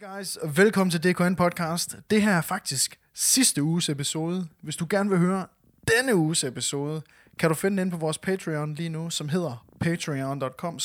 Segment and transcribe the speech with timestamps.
[0.00, 1.96] Hey guys, og velkommen til DKN Podcast.
[2.10, 4.46] Det her er faktisk sidste uges episode.
[4.60, 5.46] Hvis du gerne vil høre
[5.88, 7.02] denne uges episode,
[7.38, 10.78] kan du finde den inde på vores Patreon lige nu, som hedder patreon.com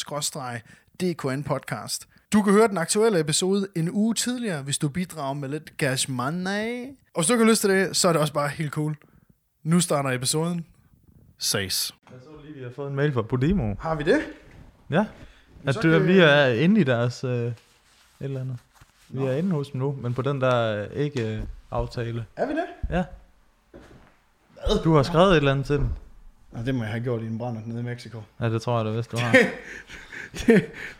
[1.02, 2.08] DKN Podcast.
[2.34, 6.12] Du kan høre den aktuelle episode en uge tidligere, hvis du bidrager med lidt cash
[6.12, 6.86] money.
[7.14, 8.96] Og hvis du ikke har lyst til det, så er det også bare helt cool.
[9.64, 10.66] Nu starter episoden.
[11.38, 11.94] Ses.
[12.12, 13.76] Jeg så lige, vi har fået en mail fra Podimo.
[13.80, 14.20] Har vi det?
[14.90, 15.06] Ja.
[15.66, 17.54] At så du, kan- vi er inde i deres øh, et
[18.20, 18.58] eller andet.
[19.10, 21.40] Vi er inde hos dem nu, men på den der øh, ikke øh,
[21.72, 22.26] aftale.
[22.36, 22.66] Er vi det?
[22.90, 23.04] Ja.
[24.54, 24.84] Hvad?
[24.84, 25.90] Du har skrevet et eller andet til dem.
[26.52, 28.22] Nå, det må jeg have gjort i en brænder nede i Mexico.
[28.42, 29.36] Ja, det tror jeg da, hvis du har.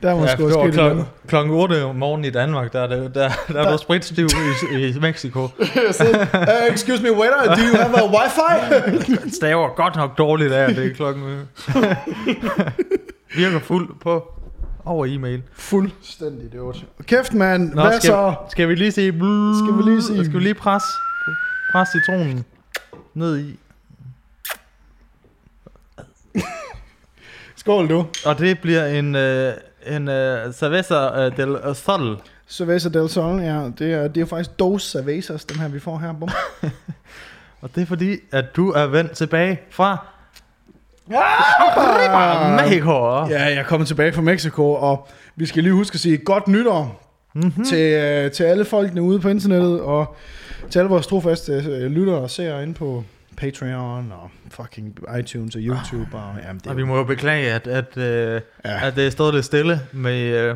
[0.02, 2.88] Der må ja, sgu det ske klokken, klokken 8 om morgenen i Danmark, der er,
[2.88, 4.28] det, der, der er du spritstiv
[4.72, 5.44] i, i Mexico.
[5.44, 5.50] uh,
[6.72, 9.30] excuse me, waiter, do you have a wifi?
[9.38, 11.24] Staver godt nok dårligt af, det er klokken.
[13.36, 14.37] Virker fuld på
[14.88, 15.44] over e-mail.
[15.54, 17.74] Fuldstændig det Kæft, mand.
[17.74, 18.36] Nå, Hvad skal, så?
[18.50, 19.08] Skal vi lige sige...
[19.12, 20.88] Skal vi lige sige- Skal vi lige presse,
[21.72, 22.46] presse citronen
[23.14, 23.60] ned i?
[27.56, 28.06] Skål, du.
[28.26, 29.54] Og det bliver en, øh,
[29.88, 32.18] en øh, cerveza øh, del Sol.
[32.50, 33.70] Cerveza del Sol, ja.
[33.80, 36.14] Det er, det er faktisk dos cervezas, den her, vi får her.
[37.62, 40.06] Og det er fordi, at du er vendt tilbage fra
[41.16, 42.56] Ah!
[42.64, 43.26] Mexico.
[43.30, 46.48] Ja, jeg er kommet tilbage fra Mexico, og vi skal lige huske at sige godt
[46.48, 47.66] nytår Mm-hmm.
[47.66, 50.16] til, øh, til alle folkene ude på internettet, og
[50.70, 53.04] til alle vores trofaste øh, lyttere og seere inde på
[53.38, 56.08] Patreon og fucking iTunes og YouTube.
[56.18, 58.88] Og, jamen, det Og vi må jo beklage, at, at, øh, ja.
[58.88, 60.56] at det er stået lidt stille med, øh,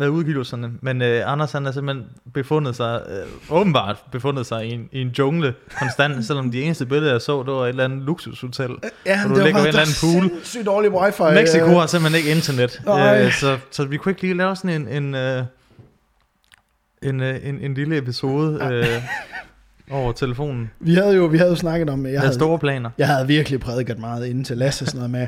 [0.00, 0.70] med udgivelserne.
[0.80, 5.00] Men øh, Anders han har simpelthen befundet sig, øh, åbenbart befundet sig i en, i
[5.00, 8.70] en jungle konstant, selvom de eneste billeder, jeg så, det var et eller andet luksushotel.
[9.06, 10.44] ja, og du det ligger var ved en eller anden pool.
[10.44, 11.22] Sygt dårlig wifi.
[11.22, 13.24] Mexico øh, har simpelthen ikke internet, Nej.
[13.24, 15.42] øh, så, så vi kunne ikke lige lave sådan en, en, øh,
[17.02, 19.02] en, øh, en, en lille episode øh,
[19.90, 20.70] over telefonen.
[20.80, 22.90] Vi havde jo vi havde jo snakket om, jeg har havde, store planer.
[22.98, 25.26] jeg havde virkelig prædiket meget inden til Lasse sådan noget med,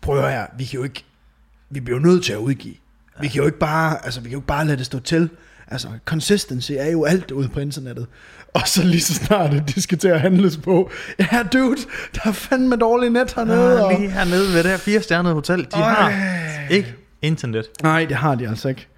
[0.00, 1.04] prøv at høre her, vi kan jo ikke,
[1.70, 2.74] vi bliver nødt til at udgive.
[3.20, 5.30] Vi kan jo ikke bare, altså vi kan jo ikke bare lade det stå til.
[5.68, 8.06] Altså, consistency er jo alt ude på internettet.
[8.54, 11.76] Og så lige så snart de skal til at handles på, ja dude,
[12.14, 13.86] der er fandme dårlig net hernede.
[13.86, 13.92] Og...
[13.98, 15.82] lige hernede ved det her fire-stjernede hotel, de Øj.
[15.82, 16.12] har
[16.70, 17.66] ikke internet.
[17.82, 18.88] Nej, det har de altså ikke.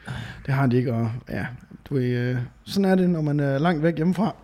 [0.46, 1.46] Det har de ikke, og ja,
[1.90, 4.34] du øh, sådan er det, når man er langt væk hjemmefra.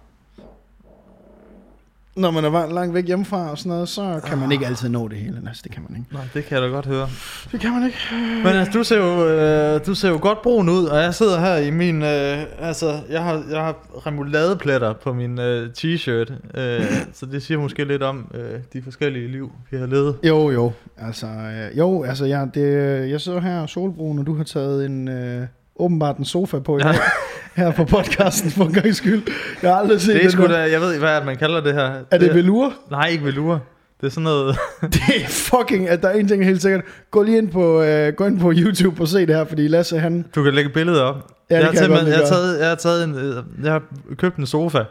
[2.19, 5.09] Når man er langt væk hjemmefra og sådan noget, så kan man ikke altid nå
[5.09, 5.43] det hele.
[5.47, 6.15] Altså, det kan man ikke.
[6.15, 7.09] Nej, det kan jeg da godt høre.
[7.53, 7.99] Det kan man ikke.
[8.45, 11.41] Men altså, du ser jo, øh, du ser jo godt brun ud, og jeg sidder
[11.41, 16.83] her i min, øh, altså, jeg har, jeg har remoladepletter på min øh, t-shirt, øh,
[17.19, 20.17] så det siger måske lidt om øh, de forskellige liv, vi har levet.
[20.25, 20.73] Jo, jo.
[20.97, 22.63] Altså, øh, jo, altså, jeg, det,
[23.11, 25.47] jeg sidder her solbrun, og du har taget en, øh,
[25.77, 26.95] åbenbart en sofa på i dag,
[27.55, 29.23] her på podcasten for en gang skyld.
[29.63, 31.75] Jeg har aldrig set Det er sgu da, jeg ved ikke, hvad man kalder det
[31.75, 31.91] her.
[32.11, 32.73] Er det velour?
[32.91, 33.63] Nej, ikke velour.
[34.01, 34.57] Det er sådan noget,
[34.95, 36.85] Det er fucking, at der er en ting helt sikkert.
[37.11, 39.99] Gå lige ind på, øh, gå ind på YouTube og se det her, fordi Lasse
[39.99, 40.25] han...
[40.35, 41.31] du kan lægge billeder op.
[41.51, 43.35] Ja, det jeg, har jeg jeg, har taget, jeg har taget en, øh,
[43.65, 43.83] jeg har
[44.17, 44.83] købt en sofa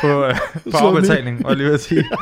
[0.00, 0.34] på, øh,
[0.72, 2.04] på afbetaling, og lige sige.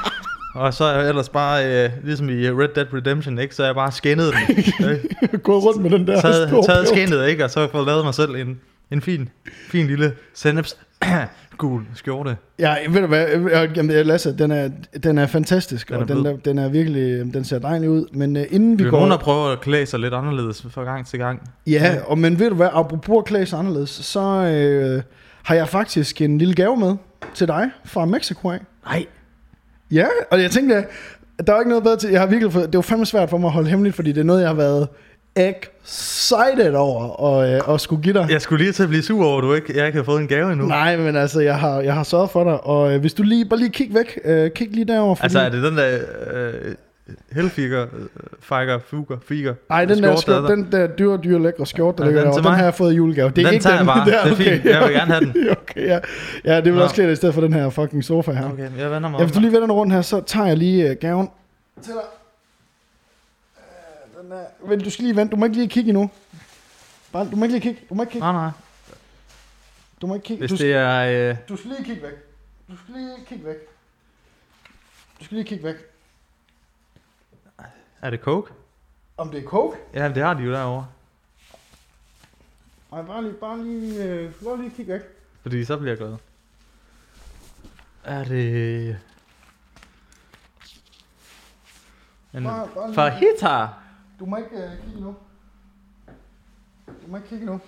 [0.54, 3.66] Og så er jeg ellers bare, øh, ligesom i Red Dead Redemption, ikke, så er
[3.66, 4.56] jeg bare skændet den.
[4.56, 5.38] Ikke?
[5.38, 7.44] Gå rundt med den der taget, store taget skinnet, ikke?
[7.44, 8.60] Og så har jeg fået lavet mig selv en,
[8.92, 9.28] en fin,
[9.68, 10.76] fin lille senneps
[11.58, 12.36] gul skjorte.
[12.58, 14.70] Ja, ved du hvad, øh, jamen, Lasse, den er,
[15.02, 16.32] den er fantastisk, Den og er den, blød.
[16.32, 18.96] er, den er virkelig, den ser dejlig ud, men uh, inden vi Vi er går...
[18.98, 21.50] nogen, der prøver at klæde sig lidt anderledes fra gang til gang.
[21.66, 25.02] Ja, og men ved du hvad, apropos at klæde sig anderledes, så øh,
[25.42, 26.96] har jeg faktisk en lille gave med
[27.34, 28.60] til dig fra Mexico af.
[28.86, 29.06] Nej.
[29.90, 30.84] Ja, og jeg tænkte,
[31.46, 33.48] der er ikke noget bedre til, jeg har virkelig det var fandme svært for mig
[33.48, 34.88] at holde hemmeligt, fordi det er noget, jeg har været
[35.36, 38.26] excited over og, øh, at skulle give dig.
[38.30, 40.20] Jeg skulle lige til at blive sur over, at du ikke, jeg ikke har fået
[40.20, 40.66] en gave endnu.
[40.66, 43.44] Nej, men altså, jeg har, jeg har sørget for dig, og øh, hvis du lige,
[43.44, 45.24] bare lige kig væk, øh, kig lige derover fordi...
[45.24, 45.98] Altså, er det den der
[46.32, 46.74] øh,
[47.32, 47.88] Hellfiger, øh,
[48.40, 49.54] Figer, Fuger, Figer?
[49.68, 50.48] Nej, den der, skjorte, der?
[50.48, 52.92] den der dyre, dyre lækre skjorte, der Er ligger den derovre, den har jeg fået
[52.92, 53.30] i julegave.
[53.30, 54.06] Det er Den ikke tager jeg den, bare.
[54.06, 54.34] Det er okay.
[54.34, 54.64] fint.
[54.64, 55.48] Jeg vil gerne have den.
[55.62, 55.98] okay, ja.
[56.44, 56.82] ja, det vil Nå.
[56.82, 58.52] også klæde i stedet for den her fucking sofa her.
[58.52, 60.56] Okay, jeg vender mig Ja, hvis du lige vender den rundt her, så tager jeg
[60.56, 61.30] lige uh, gaven
[61.82, 62.21] til dig.
[64.32, 65.30] Den er, vent, du skal lige vente.
[65.30, 66.10] Du må ikke lige kigge endnu.
[67.12, 67.86] Bare, du må ikke lige kigge.
[67.88, 68.32] Du må ikke kigge.
[68.32, 68.50] Nej, nej.
[70.00, 70.46] Du må ikke kigge.
[70.46, 71.30] Hvis Du, det er...
[71.30, 72.14] Øh, du skal lige kigge væk.
[72.68, 73.56] Du skal lige kigge væk.
[75.20, 75.76] Du skal lige kigge væk.
[78.02, 78.52] er det Coke?
[79.16, 79.78] Om det er coke?
[79.94, 80.86] Ja, det har de jo derovre.
[82.92, 85.02] Nej, bare lige, bare lige, øh, bare lige kigge væk.
[85.42, 86.16] Fordi så bliver jeg glad.
[88.04, 88.98] Er det...
[92.34, 93.81] En Bare, bare lige, fajita?
[94.22, 95.14] Du må ikke øh, kigge nu.
[96.86, 97.60] Du må ikke kigge nu.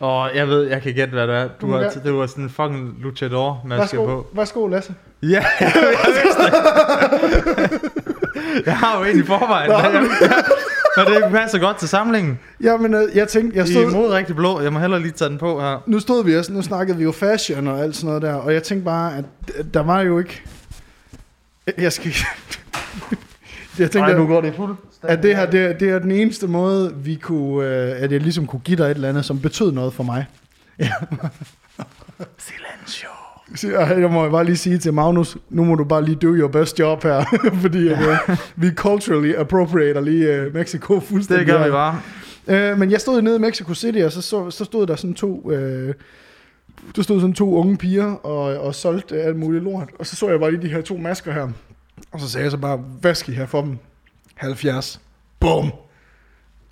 [0.00, 1.48] Åh, jeg ved, jeg kan gætte, hvad det er.
[1.60, 4.26] Du Du har, det var sådan en fucking luchador-maske Værsgo, på.
[4.32, 4.94] værsgo Lasse.
[5.22, 5.28] Ja,
[5.60, 5.72] jeg
[6.38, 6.52] det.
[8.66, 9.76] Jeg har jo en i forvejen, Nå.
[9.76, 10.04] jeg, jeg,
[10.96, 12.38] men det passer godt til samlingen.
[12.60, 13.84] Jamen, øh, jeg tænkte, jeg I stod...
[13.84, 14.60] er mod rigtig blå.
[14.60, 15.82] Jeg må hellere lige tage den på her.
[15.86, 18.54] Nu stod vi også, nu snakkede vi jo fashion og alt sådan noget der, og
[18.54, 19.24] jeg tænkte bare, at
[19.74, 20.42] der var jo ikke...
[21.78, 22.12] Jeg skal.
[23.78, 24.76] Jeg tænkte, Ej, nu går det fuld.
[25.08, 28.46] At det her, det, det er den eneste måde, vi kunne, øh, at jeg ligesom
[28.46, 30.26] kunne give dig et eller andet, som betød noget for mig.
[32.38, 33.08] Silencio.
[33.54, 33.68] Så
[33.98, 36.78] jeg må bare lige sige til Magnus, nu må du bare lige do your best
[36.78, 37.24] job her,
[37.62, 41.46] fordi at, øh, vi culturally appropriater lige øh, Mexico fuldstændig.
[41.46, 42.00] Det gør vi bare.
[42.48, 45.14] Øh, men jeg stod nede i Mexico City, og så, så, så stod der sådan
[45.14, 45.52] to...
[45.52, 45.94] Øh,
[46.96, 49.88] der stod sådan to unge piger og, og solgte alt muligt lort.
[49.98, 51.48] Og så så jeg bare lige de her to masker her.
[52.12, 53.78] Og så sagde jeg så bare, hvad skal I have for dem?
[54.36, 55.00] 70.
[55.40, 55.72] Bum!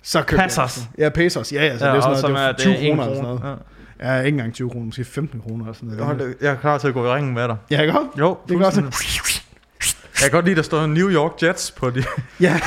[0.01, 0.73] Så købte jeg Pesos.
[0.75, 0.87] den.
[0.97, 1.53] Ja, pesos.
[1.53, 3.15] Ja, ja, så Ja, det er sådan noget, er det er 20 det kroner eller
[3.15, 3.59] sådan noget.
[4.01, 4.13] Ja.
[4.15, 6.19] Ja, ikke engang 20 kroner, måske 15 kroner eller sådan noget.
[6.19, 7.57] Da- Jeg er klar til at gå i ringen med dig.
[7.71, 8.09] Ja, ikke også?
[8.19, 8.75] Jo, Det er godt.
[8.75, 12.03] Jeg kan godt lide, der står New York Jets på de
[12.39, 12.59] Ja,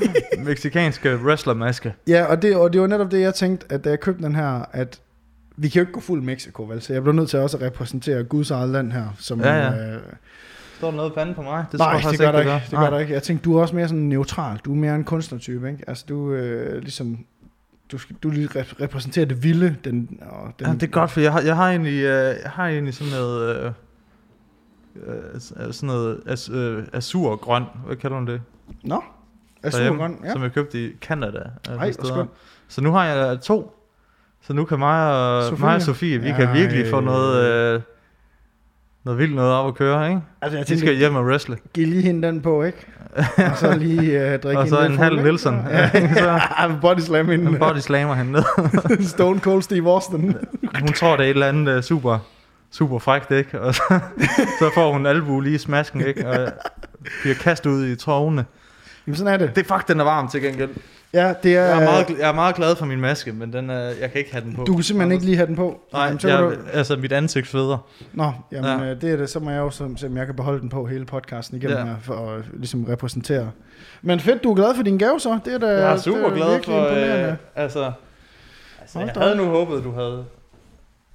[0.44, 1.94] meksikanske wrestlermaske.
[2.08, 4.34] ja og, det, og det var netop det, jeg tænkte, at da jeg købte den
[4.34, 5.00] her, at
[5.56, 6.82] vi kan jo ikke gå fuld Mexico, vel?
[6.82, 9.04] Så jeg blev nødt til også at repræsentere Guds eget land her.
[9.18, 9.92] Som, Ja, ja.
[9.94, 10.00] Øh,
[10.82, 11.64] Står der noget i panden på mig?
[11.72, 12.66] Det Nej, det faktisk gør der ikke, ikke.
[12.70, 13.12] Det gør der ikke.
[13.12, 14.58] Jeg tænkte, du er også mere sådan neutral.
[14.64, 15.84] Du er mere en kunstnertype, ikke?
[15.86, 17.18] Altså, du øh, ligesom...
[17.92, 19.76] Du, skal, du lige rep- repræsenterer det vilde.
[19.84, 22.50] Den, og den, Ja, det er godt, for jeg har, jeg har egentlig, øh, jeg
[22.50, 23.72] har egentlig sådan noget, øh,
[25.06, 25.40] øh,
[25.72, 28.40] sådan noget as, øh, azurgrøn, hvad kalder man det?
[28.84, 29.02] Nå,
[29.62, 30.32] Derhjemme, Azurgrøn, ja.
[30.32, 31.42] Som jeg købte i Canada.
[31.68, 32.28] altså Ej, hvor.
[32.68, 33.78] Så nu har jeg to.
[34.40, 35.64] Så nu kan mig og Sofie.
[35.64, 36.52] Mig og Sofie vi kan Ej.
[36.52, 37.44] virkelig få noget,
[37.74, 37.80] øh,
[39.04, 40.20] noget vildt noget op at køre, ikke?
[40.42, 41.56] Altså, jeg De skal tænkte, hjem og wrestle.
[41.74, 42.86] giv lige hende den på, ikke?
[43.50, 45.22] og så lige øh, drikke Og så en fuld, halv ikke?
[45.24, 45.54] Nielsen.
[45.70, 46.70] Ja, Så- ja.
[46.80, 47.58] body slam En hende.
[47.58, 48.42] body slammer hende ned.
[49.02, 50.34] Stone Cold Steve Austin.
[50.80, 52.18] Hun tror, det er et eller andet uh, super,
[52.70, 53.60] super frækt, ikke?
[53.60, 53.82] Og så,
[54.58, 56.28] så får hun albu lige i smasken, ikke?
[56.28, 56.52] Og
[57.22, 58.44] bliver kastet ud i trovene.
[59.06, 59.56] Jamen, sådan er det.
[59.56, 60.70] Det er fuck, den er varm til gengæld.
[61.14, 61.62] Ja, det er...
[61.62, 64.18] Jeg er meget, jeg er meget glad for min maske, men den er, jeg kan
[64.18, 64.64] ikke have den på.
[64.64, 65.80] Du kan simpelthen ikke lige have den på.
[65.92, 66.52] Nej, Jamen, jeg, du...
[66.72, 67.86] altså mit ansigt sveder.
[68.12, 68.86] Nå, jamen Ja.
[68.88, 68.94] ja.
[68.94, 69.30] det er det.
[69.30, 71.84] Så må jeg jo se, om jeg kan beholde den på hele podcasten igennem Ja.
[71.84, 73.50] her, for at ligesom repræsentere.
[74.02, 75.38] Men fedt, du er glad for din gave så.
[75.44, 76.86] Det er da Jeg er det super er glad for,
[77.28, 77.92] øh, altså,
[78.80, 79.38] altså Hold jeg havde op.
[79.38, 80.24] nu håbet, du havde.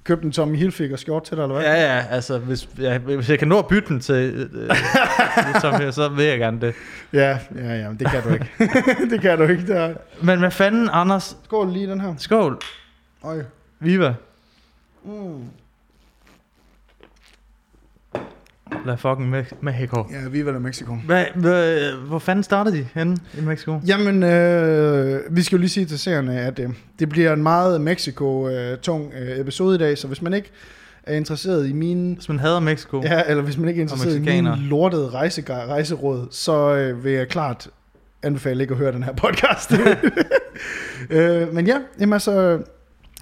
[0.08, 1.64] Købte en Tommy Hilfiger skjort til dig, eller hvad?
[1.64, 5.92] Ja, ja, altså hvis jeg, hvis jeg kan nå at bytte den til, øh, øh,
[5.92, 6.74] så vil jeg gerne det.
[7.12, 8.50] ja, ja, ja men det kan du ikke.
[9.10, 9.66] det kan du ikke.
[9.66, 9.94] Der.
[10.22, 11.36] Men hvad fanden, Anders?
[11.44, 12.14] Skål lige den her.
[12.18, 12.58] Skål.
[13.24, 13.42] Øj.
[13.80, 14.14] Viva.
[15.04, 15.44] Mm.
[18.86, 20.06] La fucking Me- Mexico.
[20.10, 20.98] Ja, Viva la Mexico.
[21.06, 23.80] Hvad, hvad, hvor fanden startede de henne i Mexico?
[23.86, 27.80] Jamen, øh, vi skal jo lige sige til seerne, at øh, det bliver en meget
[27.80, 30.50] Mexico-tung øh, episode i dag, så hvis man ikke
[31.02, 33.02] er interesseret i mine Hvis man hader Mexico.
[33.04, 37.12] Ja, eller hvis man ikke er interesseret i mine lortede rejse, rejseråd, så øh, vil
[37.12, 37.68] jeg klart
[38.22, 39.72] anbefale ikke at høre den her podcast.
[41.10, 42.62] øh, men ja, jamen altså,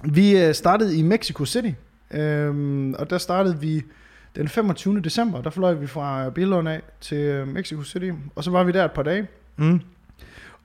[0.03, 1.71] vi øh, startede i Mexico City,
[2.13, 3.83] øh, og der startede vi
[4.37, 4.99] den 25.
[5.01, 8.71] december, der fløj vi fra Billund af til øh, Mexico City, og så var vi
[8.71, 9.27] der et par dage.
[9.57, 9.81] Mm.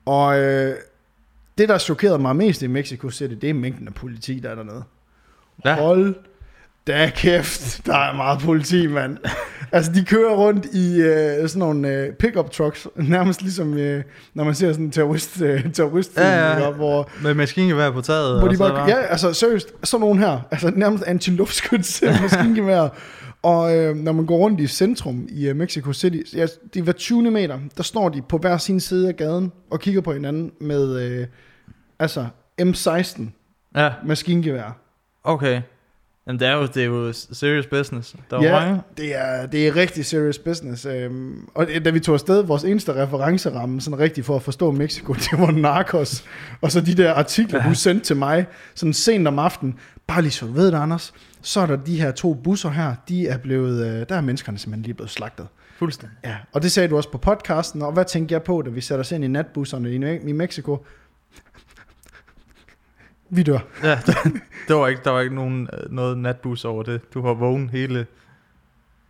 [0.05, 0.75] Og øh,
[1.57, 4.55] det, der chokerede mig mest i Mexico City, det er mængden af politi, der er
[4.55, 4.83] dernede.
[5.65, 5.75] Ja.
[5.75, 6.15] Hold
[6.87, 9.17] da kæft, der er meget politi, mand.
[9.71, 14.03] altså, de kører rundt i øh, sådan nogle øh, pickup trucks, nærmest ligesom, øh,
[14.33, 16.67] når man ser sådan en terrorist, øh, terroristfilm, Ja, ja.
[16.67, 18.39] op, hvor, Med maskingevær på taget.
[18.39, 22.89] hvor de bare, ja, altså seriøst, sådan nogle her, altså nærmest anti-luftskyts maskingevær.
[23.43, 26.83] Og øh, når man går rundt i centrum i øh, Mexico City, ja, det er
[26.83, 30.13] hver 20 meter, der står de på hver sin side af gaden og kigger på
[30.13, 31.27] hinanden med øh,
[31.99, 32.27] altså
[32.61, 33.21] M16
[33.75, 34.77] Ja, maskingevær.
[35.23, 35.61] okay.
[36.27, 38.15] Jamen, det er jo, det er jo serious business.
[38.29, 38.51] Der er Ja.
[38.51, 38.81] mange.
[38.97, 40.85] Det er, det er rigtig serious business.
[40.85, 45.13] Øhm, og da vi tog afsted, vores eneste referenceramme, sådan rigtig for at forstå Mexico,
[45.31, 46.23] det var Narcos.
[46.61, 47.69] Og så de der artikler, Ja.
[47.69, 49.75] du sendte til mig, sådan sent om aftenen.
[50.07, 51.13] Bare lige så du ved det, Anders.
[51.41, 54.57] Så er der de her to busser her, de er blevet, øh, der er menneskerne
[54.57, 55.47] simpelthen lige blevet slagtet.
[55.77, 56.17] Fuldstændig.
[56.25, 58.81] Ja, og det sagde du også på podcasten, og hvad tænkte jeg på, da vi
[58.81, 60.85] satte os ind i natbusserne i, i Mexico?
[63.35, 63.59] Vi dør.
[63.83, 64.13] Ja, der,
[64.67, 67.13] der, var ikke, der var ikke nogen, øh, noget natbus over det.
[67.13, 68.05] Du var vågen hele,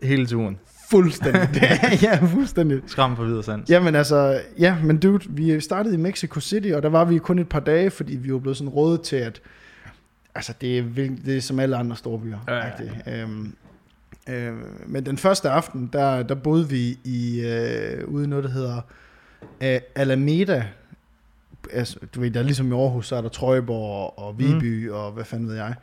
[0.04, 0.60] hele turen.
[0.90, 1.62] Fuldstændig.
[2.04, 2.82] ja, fuldstændig.
[2.86, 3.70] Skram for videre sands.
[3.70, 7.40] Jamen altså, ja, men dude, vi startede i Mexico City, og der var vi kun
[7.40, 9.42] et par dage, fordi vi var blevet sådan rådet til, at
[10.36, 10.84] altså, det, er,
[11.26, 12.38] det er som alle andre store byer.
[12.48, 12.72] Ja, ja.
[13.06, 13.22] Ja.
[13.22, 13.56] Øhm,
[14.30, 14.54] øh,
[14.88, 18.82] men den første aften, der, der boede vi i, øh, ude i noget, der hedder
[19.62, 20.66] øh, Alameda
[21.74, 24.94] altså, du ved, der er ligesom i Aarhus, så er der Trøjborg og Viby mm.
[24.96, 25.74] og hvad fanden ved jeg.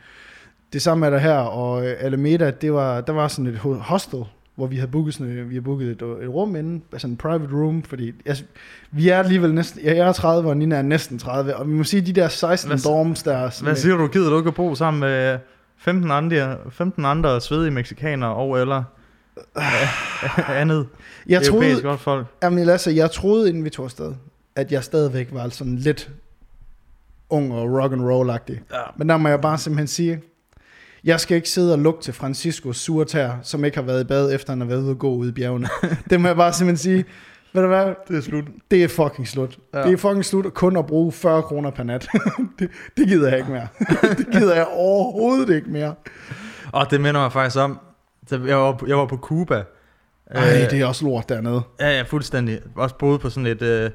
[0.72, 4.24] Det samme er der her, og Alameda, det var, der var sådan et ho- hostel,
[4.54, 7.52] hvor vi havde booket, sådan, vi havde booket et, et rum inde, altså en private
[7.54, 8.44] room, fordi altså,
[8.90, 11.84] vi er alligevel næsten, jeg er 30, og Nina er næsten 30, og vi må
[11.84, 14.06] sige, de der 16 Hvad- dorms der, Hvad siger du?
[14.06, 15.38] Gider du ikke at bo sammen med
[15.76, 18.82] 15 andre, 15 andre svedige mexikanere og eller
[19.56, 20.86] øh, andet
[21.28, 22.26] jeg troede, folk?
[22.42, 24.12] Jamen Lasse, jeg troede inden vi tog afsted,
[24.60, 26.10] at jeg stadigvæk var sådan lidt
[27.30, 28.60] ung og rock and roll agtig.
[28.72, 28.76] Ja.
[28.96, 30.22] Men der må jeg bare simpelthen sige,
[31.04, 34.32] jeg skal ikke sidde og lugte til Franciscos surtær, som ikke har været i bad,
[34.34, 35.68] efter han har været ude og gå ude i bjergene.
[36.10, 37.04] det må jeg bare simpelthen sige,
[37.52, 38.44] ved du hvad, Det er slut.
[38.70, 39.58] det er fucking slut.
[39.74, 39.82] Ja.
[39.82, 42.08] Det er fucking slut kun at bruge 40 kroner per nat.
[42.58, 43.68] det, det gider jeg ikke mere.
[44.18, 45.94] det gider jeg overhovedet ikke mere.
[46.72, 47.78] Og det minder mig faktisk om,
[48.30, 49.62] jeg var, på- jeg var på Cuba.
[50.30, 51.62] Ej, det er også lort dernede.
[51.80, 52.60] Ja, ja, fuldstændig.
[52.76, 53.90] Også boede på sådan et, øh,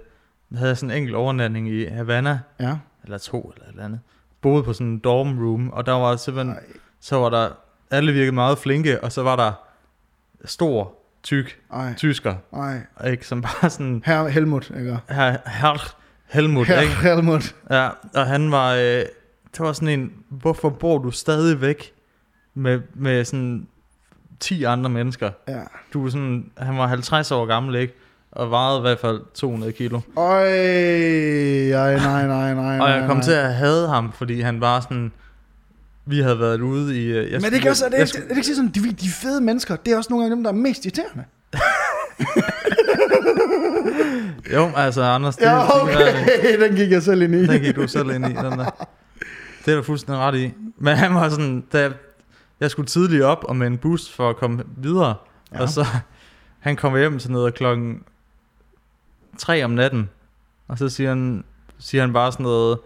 [0.56, 2.78] havde sådan en enkelt overnatning i Havana, Ja.
[3.04, 4.00] eller to eller et eller andet.
[4.42, 6.64] Boede på sådan en dorm room, og der var simpelthen, Ej.
[7.00, 7.50] så var der,
[7.92, 9.52] alle virkede meget flinke, og så var der
[10.46, 12.82] stor, tyk Ej, tysker, ej.
[13.12, 14.98] ikke, som bare sådan, Herr Helmut, ikke?
[15.10, 16.94] her, her Helmut, Herr ikke?
[16.96, 17.56] Helmut.
[17.70, 18.80] Ja, og han var, øh,
[19.52, 21.92] det var sådan en, hvorfor bor du stadig væk
[22.54, 23.68] med, med sådan
[24.40, 25.32] 10 andre mennesker?
[25.48, 25.62] Ja.
[25.94, 27.94] Du er sådan, han var 50 år gammel, ikke?
[28.36, 30.00] Og vejede i hvert fald 200 kilo.
[30.18, 30.48] Øj,
[31.72, 32.80] ej, nej, nej, nej.
[32.80, 33.24] Og jeg kom nej.
[33.24, 35.12] til at hade ham, fordi han var sådan...
[36.06, 37.06] Vi havde været ude i...
[37.06, 38.72] øh, Jeg Men det skulle- kan også, er det, jeg ikke, er det ikke sådan,
[38.75, 41.24] de, de fede mennesker, det er også nogle gange dem, der er mest irriterende.
[44.54, 47.46] Jo, altså Anders, det, Ja, okay, den gik jeg selv ind i.
[47.48, 48.88] den gik du selv ind i, den der.
[49.65, 50.54] Det er du fuldstændig ret i.
[50.77, 51.92] Men han var sådan, da
[52.60, 55.15] jeg, skulle tidligt op og med en bus for at komme videre,
[55.54, 55.62] ja.
[55.62, 55.86] og så
[56.60, 58.00] han kom hjem til noget klokken
[59.38, 60.10] 3 om natten,
[60.68, 61.44] og så siger han,
[61.80, 62.77] siger han bare sådan noget,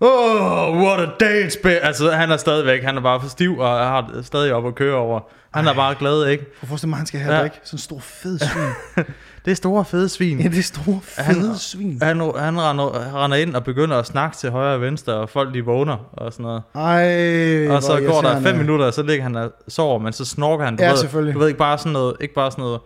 [0.00, 1.78] Oh, what a day it's been.
[1.82, 4.94] Altså, han er stadigvæk, han er bare for stiv, og har stadig op at køre
[4.96, 5.20] over.
[5.54, 6.44] Han er bare glad, ikke?
[6.44, 7.44] Prøv at forestille mig, han skal have Ja.
[7.44, 7.56] ikke?
[7.64, 9.04] Sådan en stor fed svin.
[9.44, 10.40] Det er store fede svin.
[10.40, 11.98] ja, det er store Han- fede svin.
[12.02, 15.54] Han, han render, render ind og begynder at snakke til højre og venstre, og folk
[15.54, 16.62] de vågner og sådan noget.
[16.74, 20.24] Ej, og så går der fem minutter, og så ligger han og sover, men så
[20.24, 20.76] snorker han.
[20.76, 21.34] Du Ja, ved, selvfølgelig.
[21.34, 22.80] Du ved ikke bare sådan noget, ikke bare sådan noget,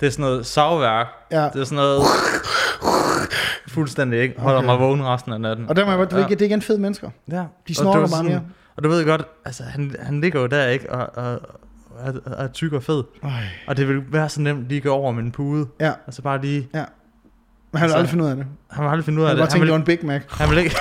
[0.00, 1.06] det er sådan noget savværk.
[1.32, 1.44] Ja.
[1.52, 2.02] Det er sådan noget,
[3.68, 4.66] fuldstændig ikke, holder Okay.
[4.66, 5.68] mig vågen resten af natten.
[5.68, 6.26] Og der må jeg bare, du Ja.
[6.34, 7.10] det er igen fede mennesker.
[7.30, 7.44] Ja.
[7.68, 8.40] De snorker bare mere.
[8.76, 11.32] Og du ved godt, altså han, han ligger jo der, ikke, og, og,
[11.90, 13.02] og er, er tyk og fed.
[13.22, 13.30] Ej.
[13.66, 15.66] Og det vil være så nemt lige at gå over med en pude.
[15.80, 16.86] Ja, Altså bare lige, men han
[17.72, 18.46] vil Altså, aldrig finde ud af det.
[18.70, 19.48] han vil aldrig finde ud af Han vil det.
[19.48, 20.22] bare Han tænke, vil, det var en Big Mac.
[20.40, 20.76] han vil ikke,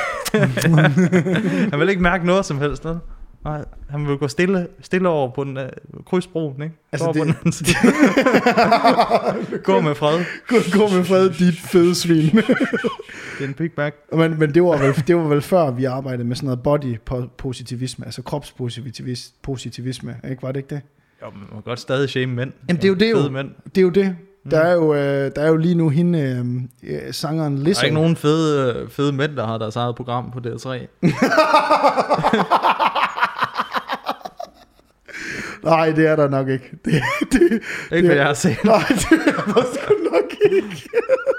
[1.71, 2.85] han vil ikke mærke noget som helst.
[2.85, 2.97] vel?
[3.43, 5.63] Nej, han vil gå stille, stille over på den uh,
[6.05, 6.75] krydsbroen, ikke?
[6.91, 7.75] Altså, over det- på den anden side.
[9.63, 10.25] gå med fred.
[10.47, 12.25] Gå, gå med fred, dit fede svin.
[12.25, 12.45] Det
[13.39, 13.93] er en Big Mac.
[14.13, 16.97] men, men det, var vel, det var vel før, vi arbejdede med sådan noget body
[17.11, 20.43] po- positivisme, altså kropspositivisme, positivisme, ikke?
[20.43, 20.81] Var det ikke det?
[21.21, 22.51] Jo, men man må godt stadig shame mænd.
[22.69, 23.29] Jamen, det er jo det jo.
[23.31, 23.49] Mænd.
[23.65, 24.15] Det er jo det.
[24.43, 24.49] Mm.
[24.51, 26.19] Der er jo, øh, der er jo lige nu hende,
[26.83, 27.81] øh, øh, sangeren Der Lizzo.
[27.81, 30.69] er ikke nogen fede, øh, fede mænd, der har deres eget program på DR3.
[35.69, 36.69] Nej, det er der nok ikke.
[36.85, 36.93] Det,
[37.31, 37.61] det, Ikke
[37.91, 38.57] det, hvad jeg har set.
[38.63, 40.89] Nej, det er der sgu nok ikke.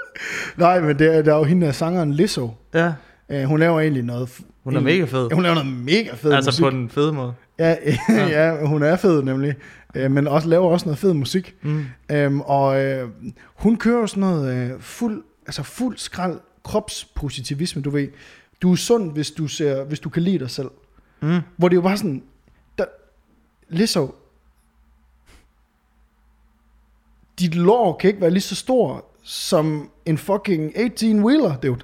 [0.57, 2.49] Nej, men det er, der er jo hende, der sangeren Lizzo.
[2.73, 2.93] Ja,
[3.33, 4.39] Uh, hun laver egentlig noget...
[4.63, 5.29] hun er mega fed.
[5.33, 6.63] Hun laver noget mega fed Altså musik.
[6.63, 7.33] på den fede måde.
[7.59, 7.75] Ja,
[8.09, 9.55] ja, hun er fed nemlig.
[9.99, 11.55] Uh, men også laver også noget fed musik.
[11.61, 11.85] Mm.
[12.27, 13.09] Um, og uh,
[13.55, 18.07] hun kører sådan noget uh, fuld, altså fuld skrald kropspositivisme, du ved.
[18.61, 20.69] Du er sund, hvis du, ser, hvis du kan lide dig selv.
[21.21, 21.39] Mm.
[21.57, 22.23] Hvor det er jo bare sådan,
[23.69, 24.15] Lizzo,
[27.41, 31.81] dit lår kan ikke være lige så stor som en fucking 18-wheeler, dude.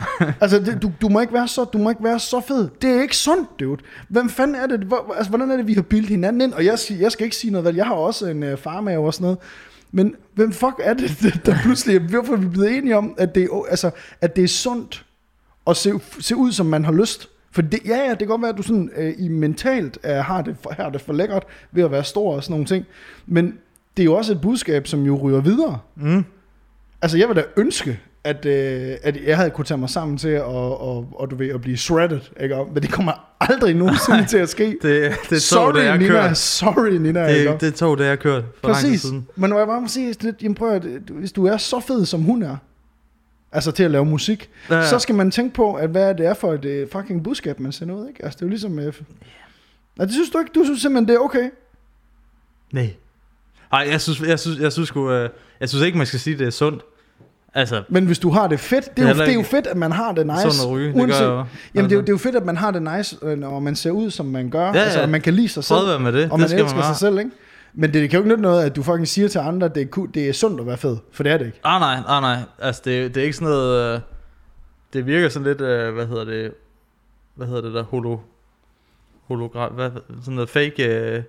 [0.40, 2.68] altså, det, du, du, må ikke være så, du må ikke være så fed.
[2.82, 3.82] Det er ikke sundt, dude.
[4.08, 4.80] Hvem fanden er det?
[4.80, 6.52] Hvor, altså, hvordan er det, vi har bildet hinanden ind?
[6.52, 7.74] Og jeg, jeg skal ikke sige noget, vel?
[7.74, 9.38] Jeg har også en uh, farmave og sådan noget.
[9.92, 12.00] Men hvem fuck er det, der pludselig...
[12.00, 15.04] Hvorfor er vi blevet enige om, at det er, altså, at det er sundt
[15.66, 17.28] at se, se ud, som man har lyst?
[17.52, 20.10] For det, ja, ja, det kan godt være, at du sådan, øh, i mentalt øh,
[20.10, 22.84] har det for, har det for lækkert ved at være stor og sådan nogle ting.
[23.26, 23.58] Men
[23.96, 25.78] det er jo også et budskab, som jo ryger videre.
[25.96, 26.24] Mm.
[27.02, 30.28] Altså, jeg vil da ønske, at, øh, at jeg havde kunne tage mig sammen til
[30.28, 32.56] at, og, og, du ved, at blive shredded, ikke?
[32.74, 34.64] Men det kommer aldrig nogensinde til at ske.
[34.82, 36.10] Det, det tog, sorry, det jeg Nina.
[36.10, 36.36] kørt.
[36.38, 37.26] Sorry, Nina.
[37.26, 37.50] ikke?
[37.52, 39.00] Det, det tog, det jeg kørt for lang Præcis.
[39.00, 39.26] siden.
[39.36, 42.06] Men når jeg bare må sige, lidt, jamen prøv at, hvis du er så fed,
[42.06, 42.56] som hun er,
[43.52, 44.86] altså til at lave musik, Ja.
[44.88, 47.72] så skal man tænke på, at hvad det er for et uh, fucking budskab, man
[47.72, 48.24] sender ud, ikke?
[48.24, 48.72] Altså, det er jo ligesom...
[48.72, 48.84] Uh,
[49.98, 50.50] Nej, det synes du ikke?
[50.54, 51.50] Du synes simpelthen, det er okay?
[52.72, 52.94] Nej.
[53.72, 55.30] Ej, jeg synes, jeg synes, jeg synes, sgu, øh,
[55.60, 56.82] jeg synes ikke, man skal sige, det er sundt.
[57.54, 59.42] Altså, Men hvis du har det fedt, det er, Det er jo, det er jo
[59.42, 60.40] fedt, at man har det nice.
[60.40, 61.28] sådan at ryge, det gør jeg jo.
[61.36, 63.38] Jamen, det er, jo, Altså, det er jo fedt, at man har det nice, øh,
[63.38, 64.66] når man ser ud, som man gør.
[64.66, 64.80] Ja, ja.
[64.80, 66.24] Altså, at man kan lide sig selv, være med det.
[66.24, 67.30] og det man skal elsker man sig selv, ikke?
[67.74, 69.74] Men det, det kan jo ikke nytte noget, at du fucking siger til andre, at
[69.74, 70.96] det er, det er sundt at være fed.
[71.12, 71.60] For det er det ikke.
[71.64, 72.36] Ah, nej, ah, nej.
[72.58, 73.94] Altså, det, det er ikke sådan noget...
[73.94, 74.00] Øh,
[74.92, 76.52] det virker sådan lidt, øh, hvad hedder det...
[77.34, 77.82] Hvad hedder det der?
[77.82, 78.18] Holo...
[79.26, 79.72] Hologram...
[79.72, 80.88] Hvad, sådan noget fake...
[80.88, 81.22] Øh,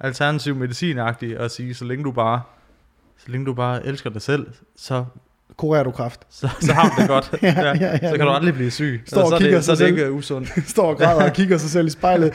[0.00, 2.42] alternativ medicin-agtigt at sige, så længe du bare...
[3.18, 5.04] Så længe du bare elsker dig selv, så,
[5.56, 6.20] Kurerer du kraft.
[6.30, 7.30] så, så har du det godt.
[7.42, 8.10] Ja, ja, ja.
[8.10, 9.02] så kan du aldrig blive syg.
[9.06, 9.98] Står og så er kigger det, så sig det selv.
[9.98, 10.52] ikke øh, usundt.
[10.70, 12.26] Står og græder og kigger sig selv i spejlet.
[12.32, 12.34] "Ah,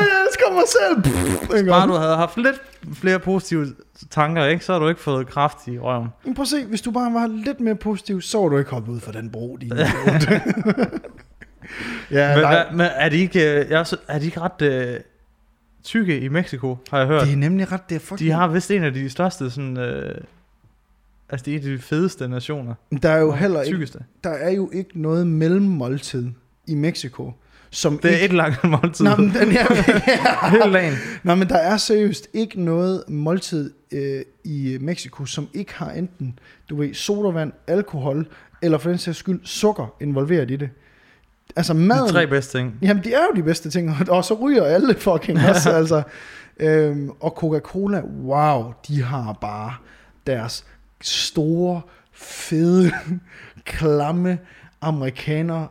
[0.00, 1.02] Jeg elsker mig selv.
[1.02, 1.68] Pff?
[1.68, 2.62] Bare du havde haft lidt
[2.94, 3.66] flere positive
[4.10, 4.64] tanker, ikke?
[4.64, 6.08] så har du ikke fået kraft i røven.
[6.24, 8.70] Men prøv at se, hvis du bare var lidt mere positiv, så var du ikke
[8.70, 9.72] hoppet ud fra den bro, din
[12.10, 14.62] ja, Men, nej, hvad, men er, de ikke, øh, er, så- er de ikke ret
[15.86, 17.22] tykke i Mexico, har jeg hørt?
[17.22, 18.28] det er nemlig ret, det er fucking...
[18.28, 20.14] De har vist en af de største, sådan, øh,
[21.28, 22.74] altså de er de fedeste nationer.
[23.02, 23.88] Der er jo heller ikke,
[24.24, 26.30] der er jo ikke noget mellemmåltid
[26.66, 27.32] i Mexico,
[27.70, 28.24] som Det er ikke...
[28.24, 29.04] et langt måltid.
[29.04, 29.66] Nå, men, den, ja,
[30.50, 30.94] Hele dagen.
[31.22, 36.38] Nå, men der er seriøst ikke noget måltid øh, i Mexico, som ikke har enten,
[36.70, 38.26] du ved, sodavand, alkohol,
[38.62, 40.70] eller for den sags skyld sukker involveret i det.
[41.56, 42.08] Altså De maden...
[42.08, 42.74] tre bedste ting.
[42.82, 46.02] Jamen, de er jo de bedste ting, og så ryger alle fucking også, altså.
[46.60, 49.74] Øhm, og Coca-Cola, wow, de har bare
[50.26, 50.64] deres
[51.02, 51.80] store,
[52.12, 52.90] fede,
[53.64, 54.38] klamme
[54.80, 55.66] amerikaner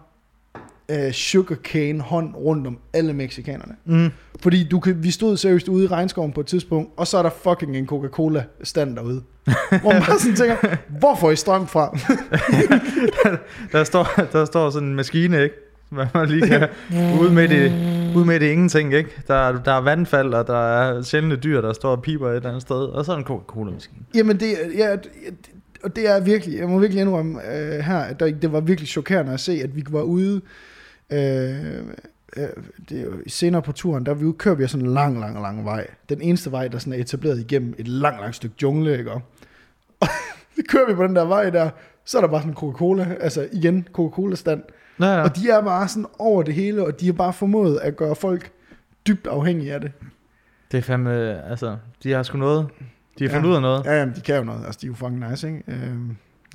[0.90, 3.76] øh, sugarcane hånd rundt om alle mexikanerne.
[3.86, 4.12] Mm.
[4.42, 7.22] Fordi du kan, vi stod seriøst ude i regnskoven på et tidspunkt, og så er
[7.22, 9.24] der fucking en Coca-Cola stand derude.
[9.82, 11.98] hvor man bare sådan tænker, hvor får I strøm fra?
[13.72, 15.56] Der, står, der står sådan en maskine, ikke?
[15.90, 16.68] Hvad man lige kan
[17.22, 17.72] ud med det,
[18.16, 19.10] ud med det ingenting, ikke?
[19.28, 22.36] Der, er- der er vandfald, og der er sjældne dyr, der står og piper et
[22.36, 24.00] eller andet sted, og så en Coca-Cola-maskine.
[24.16, 25.10] Jamen det, ja, det-
[25.84, 28.88] og det er virkelig, jeg må virkelig indrømme øh, her, at der, det var virkelig
[28.90, 30.42] chokerende at se, at vi var ude,
[31.10, 31.50] øh,
[32.38, 32.48] øh,
[32.90, 35.88] det er senere på turen, der vi, kører vi sådan en lang, lang, lang vej.
[36.10, 39.12] Den eneste vej, der sådan er etableret igennem et langt, langt stykke jungle, ikke?
[39.12, 39.22] Og
[40.70, 41.70] kører vi på den der vej der,
[42.06, 44.62] så er der bare sådan Coca-Cola, altså igen Coca-Cola-stand.
[45.00, 45.22] Ja, ja.
[45.24, 48.16] Og de er bare sådan over det hele, og de har bare formået at gøre
[48.16, 48.52] folk
[49.08, 49.92] dybt afhængige af det.
[50.72, 52.68] Det er fandme, altså, de har sgu noget.
[53.20, 53.36] De har Ja.
[53.38, 53.86] fundet ud af noget.
[53.86, 54.66] Ja, jamen, de kan jo noget.
[54.66, 55.64] Altså, de er jo fucking nice, ikke?
[55.68, 55.96] Øh,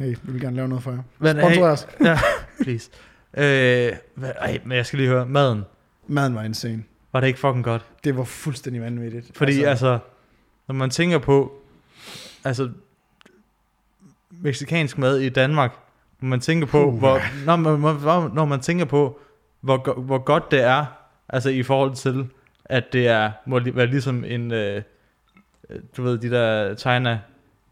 [0.01, 1.03] hey, vi vil gerne lave noget for jer.
[1.19, 1.87] Men, Sponsor os.
[2.05, 2.19] ja,
[2.63, 2.91] please.
[3.35, 5.63] Øh, hvad, ej, men jeg skal lige høre, maden,
[6.07, 6.85] Maden var insane.
[7.13, 7.87] var det ikke fucking godt?
[8.05, 9.31] Det var fuldstændig vanvittigt.
[9.37, 9.99] Fordi altså, altså
[10.69, 11.53] når man tænker på,
[12.45, 12.71] altså,
[14.31, 15.73] meksikansk mad i Danmark,
[16.21, 16.99] når man tænker på, Puh.
[16.99, 17.81] hvor, når, man,
[18.35, 19.21] når man tænker på,
[19.61, 20.85] hvor, hvor godt det er,
[21.29, 22.27] altså i forhold til,
[22.65, 24.83] at det er, må være ligesom en, øh,
[25.71, 27.21] øh, du ved, de der China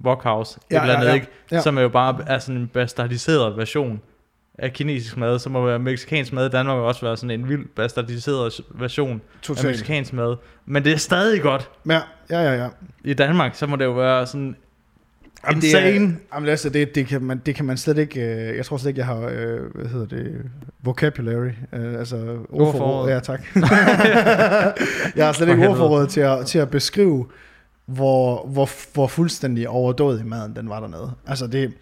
[0.05, 1.15] Wokhouse, Ja, et eller andet, ja, ja.
[1.15, 1.29] ikke?
[1.53, 1.61] Ja.
[1.61, 4.01] Som er jo bare er sådan en bastardiseret version
[4.59, 7.67] af kinesisk mad, så må være meksikansk mad i Danmark også være sådan en vild
[7.77, 9.67] bastardiseret version af Totalt.
[9.67, 10.37] meksikansk mad.
[10.67, 11.71] Men det er stadig godt.
[11.89, 12.55] Ja, ja, ja.
[12.55, 12.69] ja.
[13.05, 14.57] I Danmark, så må det jo være sådan
[15.47, 18.21] Jamen, det er, jamen, altså, det, det, kan man, det kan man slet ikke...
[18.21, 19.29] Øh, jeg tror slet ikke, jeg har...
[19.33, 20.43] Øh, hvad hedder det?
[20.83, 21.51] Vocabulary.
[21.73, 23.11] Øh, altså ordforråd.
[23.11, 23.41] Ja, tak.
[25.17, 27.27] jeg har slet ikke ordforråd til at, til at beskrive,
[27.87, 31.13] hvor, hvor, hvor fuldstændig overdået i maden den var dernede.
[31.27, 31.73] Altså det...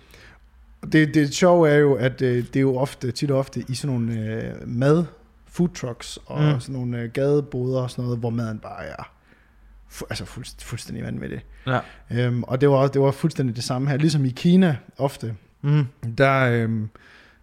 [0.92, 3.96] Det, det sjove er jo, at det er jo ofte, tit og ofte i sådan
[3.96, 5.04] nogle øh, mad,
[5.46, 6.52] food trucks og Mm.
[6.52, 6.60] mm.
[6.60, 9.12] sådan nogle øh, gadeboder og sådan noget, hvor maden bare er
[9.92, 11.40] fu- altså fuldst, fuldstændig vanvittig.
[11.66, 11.78] Ja.
[12.10, 13.96] Øhm, og det var, det var fuldstændig det samme her.
[13.96, 15.86] Ligesom i Kina ofte, Mm.
[16.18, 16.88] der, øhm,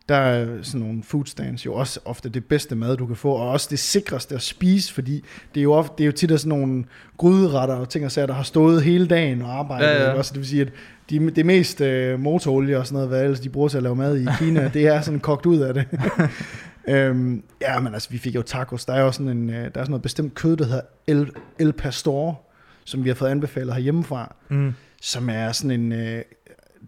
[0.10, 3.32] der er sådan nogle food stands jo også ofte det bedste mad, du kan få,
[3.32, 6.32] og også det sikreste at spise, fordi det er jo, ofte, det er jo tit
[6.32, 6.84] af sådan nogle
[7.17, 9.88] gryderetter og ting og sager, der har stået hele dagen og arbejdet.
[9.88, 10.12] Ja, ja.
[10.13, 10.69] Også, det vil sige, at
[11.10, 13.95] de, det mest øh, motorolie og sådan noget, hvad ellers de bruger til at lave
[13.95, 15.86] mad i Kina, det er sådan kogt ud af det.
[16.88, 18.86] øhm, ja, men altså, vi fik jo tacos.
[18.86, 21.32] Der er jo sådan, en, øh, der er sådan noget bestemt kød, der hedder El,
[21.60, 22.41] El Pastor,
[22.86, 24.74] som vi har fået anbefalet herhjemmefra Mm.
[25.02, 25.91] som er sådan en...
[25.91, 26.22] Øh,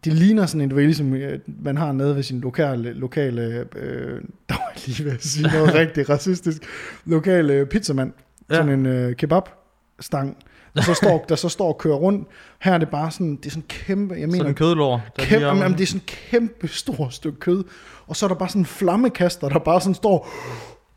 [0.06, 3.66] det ligner sådan en, du ved, ligesom øh, man har nede ved sin lokale, lokale
[3.76, 6.62] øh, der var lige ved at sige noget rigtig racistisk,
[7.06, 8.14] lokale pizzamand,
[8.50, 8.56] ja.
[8.56, 10.38] sådan en øh, kebabstang,
[10.76, 12.28] der så, står, der så står og kører rundt.
[12.62, 15.02] Her er det bare sådan, det er sådan kæmpe, jeg mener, Sådan en kødlår.
[15.20, 17.64] kæmpe, er- jamen, det er sådan en kæmpe stort stykke kød,
[18.08, 20.30] og så er der bare sådan en flammekaster, der bare sådan står,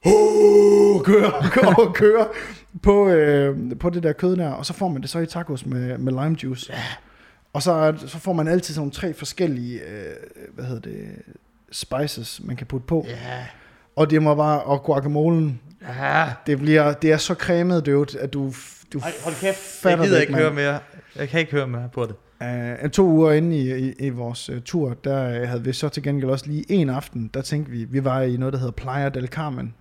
[0.07, 2.25] oh, kører, kører, kører
[2.83, 5.67] på, øh, på det der kød der, og så får man det så i tacos
[5.67, 6.73] med, med lime juice.
[6.73, 6.79] Ja.
[7.53, 10.14] Og så, så får man altid sådan tre forskellige, øh,
[10.55, 11.05] hvad hedder det,
[11.73, 13.07] spices, man kan putte på.
[13.09, 13.14] Ja.
[13.97, 15.61] Og det må bare, og guacamolen,
[16.01, 16.27] Ja.
[16.47, 18.53] det, bliver, det er så cremet, dude, at du,
[18.92, 19.85] du Ej, hold kæft.
[19.85, 20.42] Jeg gider ikke mand.
[20.42, 20.79] høre mere.
[21.16, 22.14] Jeg kan ikke høre mere på det.
[22.85, 25.88] Uh, to uger inde i, i, i vores uh, tur, der uh, havde vi så
[25.88, 28.72] til gengæld også lige en aften, der tænkte vi, vi var i noget, der hedder
[28.72, 29.74] Playa del Carmen.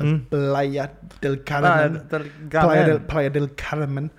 [0.00, 0.20] Mm.
[0.30, 0.86] Playa
[1.22, 1.98] del Carmen.
[2.50, 4.10] Playa del, Playa del Carmen.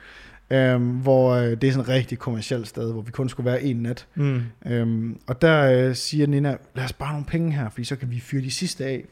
[0.75, 3.63] Um, hvor uh, det er sådan et rigtig kommersielt sted, hvor vi kun skulle være
[3.63, 4.07] en nat.
[4.15, 4.41] Mm.
[4.71, 8.11] Um, og der uh, siger Nina, lad os bare nogle penge her, fordi så kan
[8.11, 9.05] vi fyre de sidste af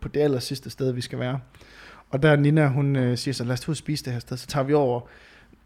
[0.00, 1.40] på det aller sidste sted, vi skal være.
[2.10, 4.20] Og der Nina, hun uh, siger så, lad os tage ud og spise det her
[4.20, 4.36] sted.
[4.36, 5.00] Så tager vi over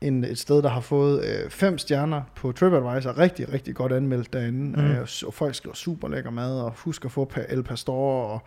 [0.00, 3.18] en, et sted, der har fået øh, fem stjerner på TripAdvisor.
[3.18, 4.80] Rigtig, rigtig godt anmeldt derinde.
[4.80, 4.84] Mm.
[4.84, 8.40] Øh, og folk skriver super lækker mad, og husk at få El Pastor og,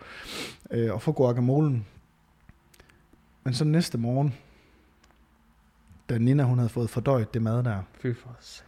[0.70, 1.86] øh, og få guacamolen.
[3.44, 4.34] Men så næste morgen,
[6.08, 8.66] da Nina hun havde fået fordøjet det mad der, Fy for satan.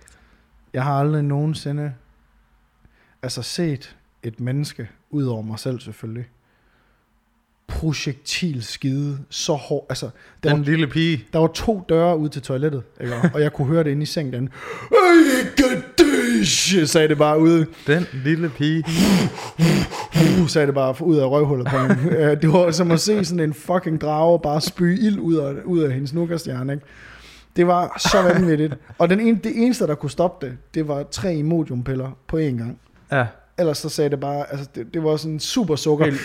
[0.72, 1.94] jeg har aldrig nogensinde
[3.22, 6.28] altså set et menneske, ud over mig selv selvfølgelig,
[7.68, 9.86] projektil skide så hårdt.
[9.90, 10.08] Altså,
[10.42, 11.24] der, Den var, lille pige.
[11.32, 13.14] der var to døre ud til toilettet, ikke?
[13.34, 14.32] og jeg kunne høre det inde i sengen.
[14.32, 14.48] Den,
[16.86, 17.66] sagde det bare ude.
[17.86, 18.84] Den lille pige.
[20.48, 21.96] Sagde det bare ud af røvhullet på hende.
[22.18, 25.54] Øh, Det var som at se sådan en fucking drage bare spy ild ud af,
[25.64, 26.84] ud af hendes nukkerstjerne, ikke?
[27.56, 28.74] Det var så vanvittigt.
[28.98, 32.40] Og den ene, det eneste, der kunne stoppe det, det var tre Imodium-piller på én
[32.42, 32.78] gang.
[33.12, 33.26] Ja.
[33.58, 36.04] Ellers så sagde det bare, altså det, det var sådan super sukker.
[36.04, 36.18] Helt,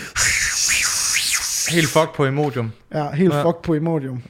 [1.70, 2.72] helt fuck på Imodium.
[2.94, 3.38] Ja, helt Ja.
[3.38, 3.48] ja.
[3.48, 4.22] fuck på Imodium.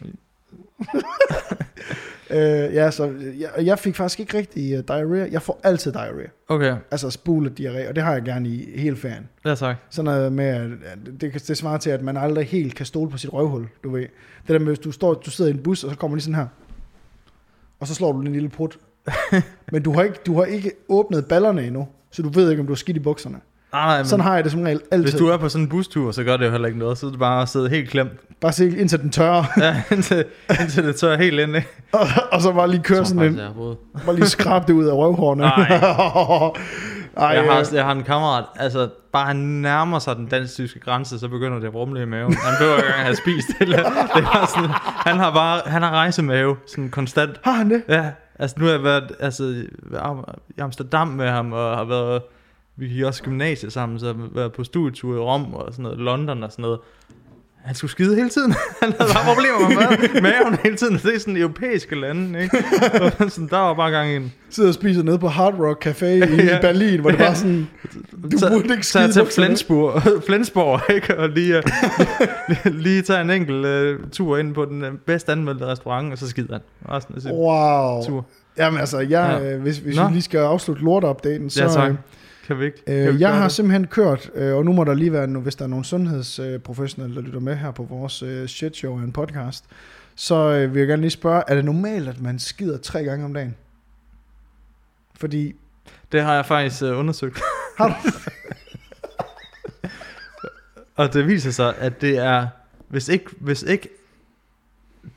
[2.30, 5.28] øh, ja, så jeg, jeg fik faktisk ikke rigtig uh, diarrhea.
[5.30, 6.26] Jeg får altid diarrhea.
[6.48, 9.28] Okay, Altså spule diarré, og det har jeg gerne i hele ferien.
[9.44, 9.76] os tak.
[9.90, 13.18] Sådan noget med, at det, det svarer til, at man aldrig helt kan stole på
[13.18, 14.02] sit røvhul, du ved.
[14.02, 16.22] Det der med, hvis du, står, du sidder i en bus, og så kommer lige
[16.24, 16.46] sådan her,
[17.80, 18.78] og så slår du en lille prut.
[19.72, 22.66] Men du har, ikke, du har ikke åbnet ballerne endnu, så du ved ikke, om
[22.66, 23.40] du har skidt i bukserne.
[23.74, 25.04] Nej, nej, men Sådan har jeg det som regel altid.
[25.10, 26.98] hvis du er på sådan en bustur, så gør det jo heller ikke noget.
[26.98, 28.10] Så er det bare at sidde helt klemt.
[28.40, 30.24] Bare se indtil den tørrer, Ja, indtil,
[30.60, 31.56] indtil det tør helt ind,
[31.92, 33.40] og, og så bare lige køre sådan en,
[34.06, 35.42] bare lige skrabe det ud af røvhårene.
[35.42, 35.68] Nej.
[37.16, 40.80] Ej, jeg, har, øh, jeg har en kammerat, altså bare han nærmer sig den dansk-tyske
[40.80, 42.34] grænse, så begynder det at rumle i maven.
[42.34, 43.68] Han behøver ikke engang have spist det.
[43.68, 44.70] Det var sådan,
[45.06, 47.40] han har bare, han har rejsemave, sådan konstant.
[47.44, 47.82] har han det?
[47.88, 48.04] Ja,
[48.38, 49.44] altså nu har jeg været altså,
[50.56, 52.22] i Amsterdam med ham, og har været,
[52.76, 56.42] vi gik også gymnasiet sammen, så været på studietur i Rom og sådan noget, London
[56.42, 56.78] og sådan noget.
[57.64, 58.52] Han skulle skide hele tiden.
[58.82, 60.94] Han havde bare problemer med maven hele tiden.
[60.98, 62.56] Det er sådan europæiske lande, ikke?
[63.20, 64.32] Og sådan, der var bare gang en.
[64.50, 66.18] Sidder og spiser nede på Hard Rock Café i
[66.50, 66.60] Ja.
[66.60, 67.68] Berlin, hvor det bare sådan,
[68.32, 69.26] du Så- burde ikke så skide til.
[69.34, 71.18] Flensborg, Flensborg ikke?
[71.18, 71.62] og lige,
[72.48, 73.66] lige, lige tage en enkelt
[74.00, 76.62] uh, tur ind på den uh, bedst anmeldte restaurant, og så skider han.
[76.88, 78.04] Af sin Wow.
[78.06, 78.26] tur.
[78.58, 79.48] Jamen altså, jeg, Ja.
[79.50, 79.56] ja.
[79.56, 80.06] hvis, hvis Nå.
[80.06, 81.62] vi lige skal afslutte lorteopdaten, så...
[81.62, 81.92] Ja, tak.
[82.46, 82.84] Kan vi ikke?
[82.84, 83.52] kan vi Øh, jeg har det?
[83.52, 87.16] simpelthen kørt, øh, og nu må der lige være, nu, hvis der er nogle sundhedsprofessionelle,
[87.16, 89.64] der lytter med her på vores øh, shit show en podcast,
[90.14, 93.24] så øh, vil jeg gerne lige spørge, er det normalt, at man skider tre gange
[93.24, 93.54] om dagen?
[95.14, 95.54] Fordi,
[96.12, 97.40] Det har jeg faktisk uh, undersøgt.
[97.78, 97.94] har du,
[100.96, 102.46] Og det viser sig, at det er,
[102.88, 103.88] hvis ikke, hvis ikke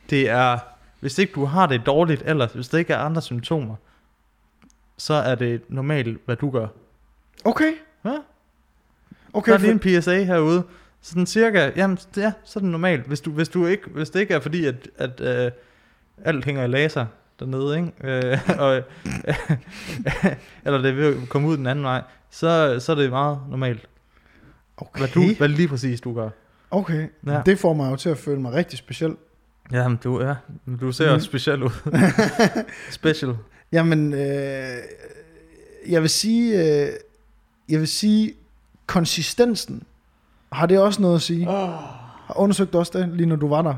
[0.10, 0.58] det er,
[1.00, 3.76] hvis ikke du har det dårligt ellers, hvis det ikke er andre symptomer,
[4.98, 6.68] så er det normalt, hvad du gør.
[7.48, 7.72] Okay,
[8.06, 8.18] Ja?
[9.34, 10.64] okay, der er lige en PSA herude.
[11.02, 13.06] Sådan cirka, jamen ja, så er det normalt.
[13.06, 15.52] Hvis, du, hvis, du ikke, hvis det ikke er fordi, at, at øh,
[16.26, 17.06] alt hænger i laser
[17.40, 17.92] dernede, ikke?
[18.04, 18.76] Øh, og,
[20.66, 23.88] eller det vil komme ud den anden vej, så, så er det meget normalt.
[24.78, 26.30] okay, Hvad, du, hvad lige præcis du gør.
[26.72, 27.08] okay.
[27.28, 27.42] Ja.
[27.46, 29.16] det får mig jo til at føle mig rigtig speciel.
[29.72, 30.36] Jamen, du, ja,
[30.82, 31.16] du ser Mm.
[31.16, 31.70] også speciel ud.
[32.92, 33.36] Special.
[33.72, 34.78] Jamen, øh,
[35.90, 36.90] jeg vil sige, øh,
[37.70, 38.34] jeg vil sige,
[38.86, 39.84] konsistensen,
[40.52, 41.48] har det også noget at sige?
[41.50, 41.70] Oh.
[42.28, 43.76] Har undersøgt også det, lige når du var der?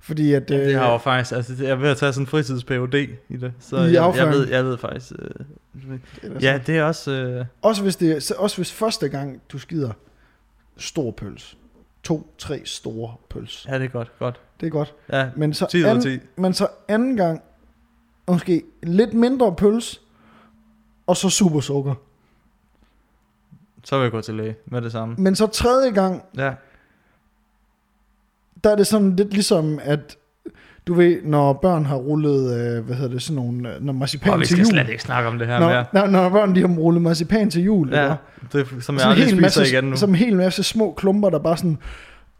[0.00, 0.50] Fordi at...
[0.50, 2.62] Ja, det har øh, jo faktisk, altså jeg er ved at tage sådan en fritids
[3.28, 5.30] i det, så I jeg, jeg, ved, jeg ved faktisk, øh,
[6.22, 6.66] er ja, sådan.
[6.66, 9.92] det er også, øh, Også hvis, det, så- også hvis første gang, du skider
[10.76, 11.56] stor pøls.
[12.02, 13.66] To, tre store pøls.
[13.68, 14.40] ja, det er godt, godt.
[14.60, 14.94] Det er godt.
[15.12, 16.26] Ja, Men så, 10 ud af anden, 10.
[16.36, 17.42] men så anden gang,
[18.28, 20.00] måske lidt mindre pøls,
[21.06, 21.94] og så super sukker.
[23.88, 25.14] Så vil jeg gå til læge med det samme.
[25.18, 26.52] Men så tredje gang, Ja,
[28.64, 30.16] der er det sådan lidt ligesom, at
[30.86, 34.32] du ved, når børn har rullet, øh, hvad hedder det, sådan nogle, øh, når marcipan
[34.32, 34.70] og vi til skal jul.
[34.70, 35.84] slet ikke snakke om det her når, mere.
[35.92, 38.14] når, når børn de har rullet marcipan til jul, Ja,
[38.52, 39.96] det er, som jeg aldrig spiser masse, igen nu.
[39.96, 41.78] Som en hel masse små klumper, der bare sådan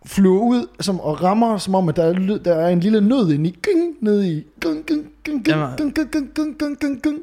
[0.06, 3.00] flyver ud som, og rammer, som om, at der er, lyd- der er en lille
[3.00, 3.58] nød inde i.
[3.62, 4.46] Ging, ned i.
[4.60, 7.18] Ging, ging, ging, ging, ging, ging, ging, ging, ging, ging.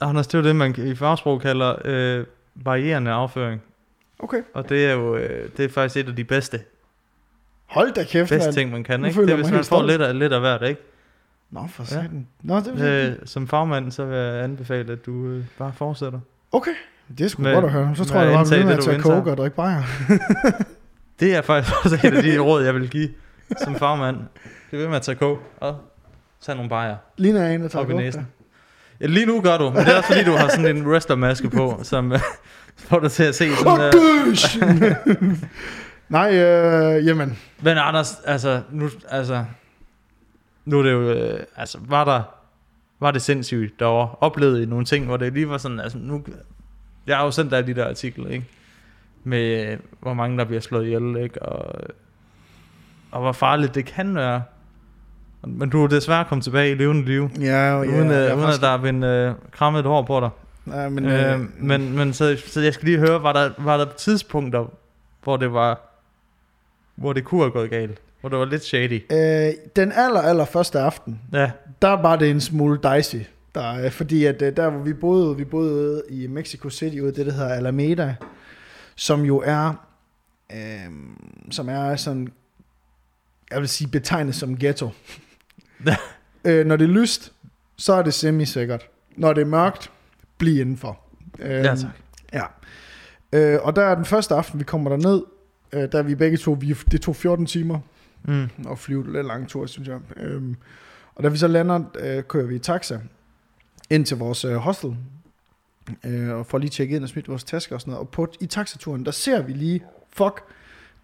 [0.00, 2.24] Anders, det er jo det, man i fagsprog kalder øh,
[2.54, 3.62] varierende afføring.
[4.18, 4.42] Okay.
[4.54, 6.60] Og det er jo øh, det er faktisk et af de bedste,
[7.66, 9.04] Hold da kæft, bedste ting, man kan.
[9.04, 9.20] Ikke?
[9.20, 10.80] Det er, jeg hvis man får lidt af, lidt af hvert, ikke?
[11.50, 11.86] Nå, for Ja.
[11.86, 12.26] satan.
[12.42, 16.20] Nå, det er Øh, som fagmand, så vil jeg anbefale, at du øh, bare fortsætter.
[16.52, 16.70] Okay,
[17.18, 17.96] det er sgu Med- godt at høre.
[17.96, 19.00] Så tror jeg, at jeg det, at indtager.
[19.00, 19.82] coke og drikke bajer.
[21.20, 23.08] Det er faktisk også et af de råd, jeg vil give
[23.64, 24.16] som fagmand.
[24.70, 25.76] Det vil med at tage coke og
[26.40, 26.96] tage nogle bajer.
[27.16, 28.24] Ligner jeg en, der tager coke.
[29.08, 31.80] Lige nu gør du, men det er også fordi, du har sådan en wrestlermaske på,
[31.82, 32.18] som øh,
[32.88, 33.92] får dig til at se sådan...
[33.92, 34.58] Døs!
[36.08, 37.38] Nej, øh, jamen.
[37.62, 39.44] Men Anders, altså, nu, altså,
[40.64, 42.22] nu er det jo, øh, altså, var der,
[43.00, 46.24] var det sindssygt derovre, oplevede I nogle ting, hvor det lige var sådan, altså, nu,
[47.06, 48.46] jeg har jo sendt dig de der artikler, ikke,
[49.24, 51.80] med, øh, hvor mange der bliver slået ihjel, ikke, og,
[53.10, 54.42] og hvor farligt det kan være,
[55.46, 58.60] men du er desværre kommet tilbage i levende liv, Ja, ja, uden, øh, uden at
[58.60, 60.30] der er blevet øh, krammet et hår på dig.
[60.66, 63.50] Ja, men, Men, øh, øh, men, men så, så jeg skal lige høre, var der,
[63.58, 64.72] var der tidspunkter,
[65.22, 65.80] hvor det var,
[66.94, 69.02] hvor det kunne have gået galt, hvor det var lidt shady?
[69.12, 71.50] øh, den aller, aller første aften, Ja,
[71.82, 73.20] der var det en smule dicey.
[73.54, 77.12] Der, øh, fordi at øh, der hvor vi boede, vi boede i Mexico City, ude
[77.12, 78.14] det, der hedder Alameda,
[78.96, 79.86] som jo er,
[80.52, 80.58] øh,
[81.50, 82.32] som er sådan,
[83.50, 84.90] jeg vil sige betegnet som ghetto.
[86.44, 87.32] Øh, når det er lyst,
[87.76, 88.88] så er det semi-sikkert.
[89.16, 89.90] Når det er mørkt,
[90.38, 91.00] bliv indenfor.
[91.38, 91.90] Øh, ja tak.
[92.32, 92.42] Ja.
[93.32, 95.22] Øh, og der er den første aften, vi kommer derned,
[95.72, 97.78] øh, der er vi begge to, vi, det tog 14 timer
[98.24, 98.48] Mm.
[98.70, 99.98] at flyve lidt lang tur, synes jeg.
[100.16, 100.56] Øhm,
[101.14, 102.98] og da vi så lander, øh, kører vi i taxa
[103.90, 104.96] ind til vores øh, hostel,
[106.04, 108.06] øh, og får lige tjekket ind og smidt vores tasker og sådan noget.
[108.06, 110.42] Og på, i taxaturen, der ser vi lige, fuck,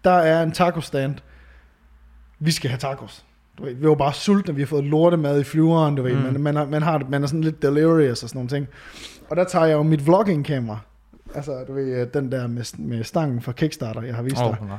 [0.03, 1.15] der er en taco stand.
[2.39, 3.25] Vi skal have tacos.
[3.59, 6.21] Du ved, vi var bare sultne, vi har fået lortemad i flyveren, du ved, Mm.
[6.21, 8.67] man, man, har, man, har, man er sådan lidt delirious og sådan nogle ting.
[9.29, 10.79] Og der tager jeg jo mit vlogging-kamera,
[11.35, 14.45] altså du ved, den der med, med stangen fra Kickstarter, jeg har vist dig.
[14.61, 14.77] Oh, nej.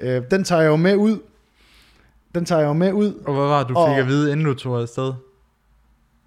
[0.00, 1.18] Ja, øh, den tager jeg jo med ud.
[2.34, 3.14] Den tager jeg jo med ud.
[3.26, 5.12] Og hvad var det, du fik Og- at vide, inden du tog afsted?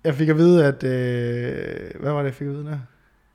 [0.03, 0.83] Jeg fik at vide, at...
[0.83, 2.77] Øh, hvad var det, jeg fik at vide der?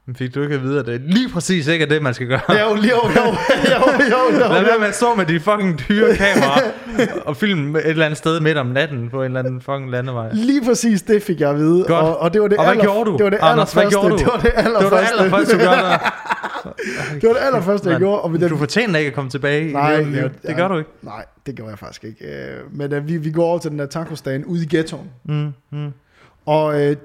[0.06, 2.26] Men fik du ikke at vide, at det lige præcis ikke er det, man skal
[2.26, 2.40] gøre?
[2.48, 3.26] Jo, jo, jo,
[3.72, 3.80] jo,
[4.10, 4.66] jo, jo, Lad jo.
[4.66, 6.70] være med at stå med de fucking dyre kameraer
[7.28, 10.30] og filme et eller andet sted midt om natten på en eller anden fucking landevej.
[10.32, 11.84] Lige præcis det fik jeg at vide.
[11.88, 11.90] Godt.
[12.04, 13.72] Og, og det var det Og hvad aller, gjorde du, Det var det Anders?
[13.72, 14.08] Hvad allerførste.
[14.08, 14.18] gjorde du?
[14.18, 15.18] Det var det Det var det allerførste.
[15.18, 15.98] allerførste, du gjorde.
[17.20, 18.20] Det var det allerførste, jeg gjorde.
[18.22, 20.90] Og vi, Du fortjener ikke at komme tilbage Nej, i ja, Det gør du ikke.
[21.02, 22.24] Nej, det gjorde jeg faktisk ikke.
[22.24, 25.10] Øh, Men uh, vi, vi går over til den der tacostand ude i ghettoen.
[25.24, 25.92] Mm, mm.
[26.46, 26.96] Og øh,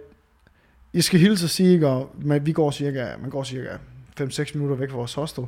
[0.93, 3.69] jeg skal hilse at sige, og, men vi går cirka, man går cirka
[4.21, 5.43] 5-6 minutter væk fra vores hostel.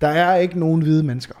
[0.00, 1.34] Der er ikke nogen hvide mennesker.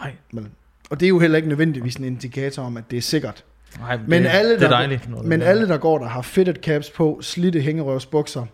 [0.00, 0.48] Nej, Men,
[0.90, 3.44] og det er jo heller ikke nødvendigvis en indikator om, at det er sikkert.
[3.78, 5.10] nej Men det, alle, det er der- dejligt.
[5.10, 5.46] når det Men er.
[5.46, 8.46] alle, der går der, har fitted caps på, slidte hængerøvsbukser,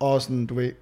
[0.00, 0.72] og sådan, du ved,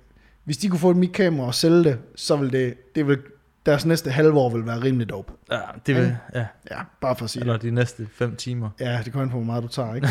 [0.44, 3.18] hvis de kunne få et mit kamera og sælge det, så vil det, det vil,
[3.66, 5.32] deres næste halve år vil være rimelig dope.
[5.52, 6.46] Ja, det vil, ja.
[6.70, 7.62] Ja, bare for at sige Eller det.
[7.62, 8.70] de næste fem timer.
[8.80, 10.08] Ja, det kommer an på, hvor meget du tager, ikke?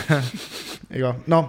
[0.95, 1.13] ikke?
[1.25, 1.43] Nå,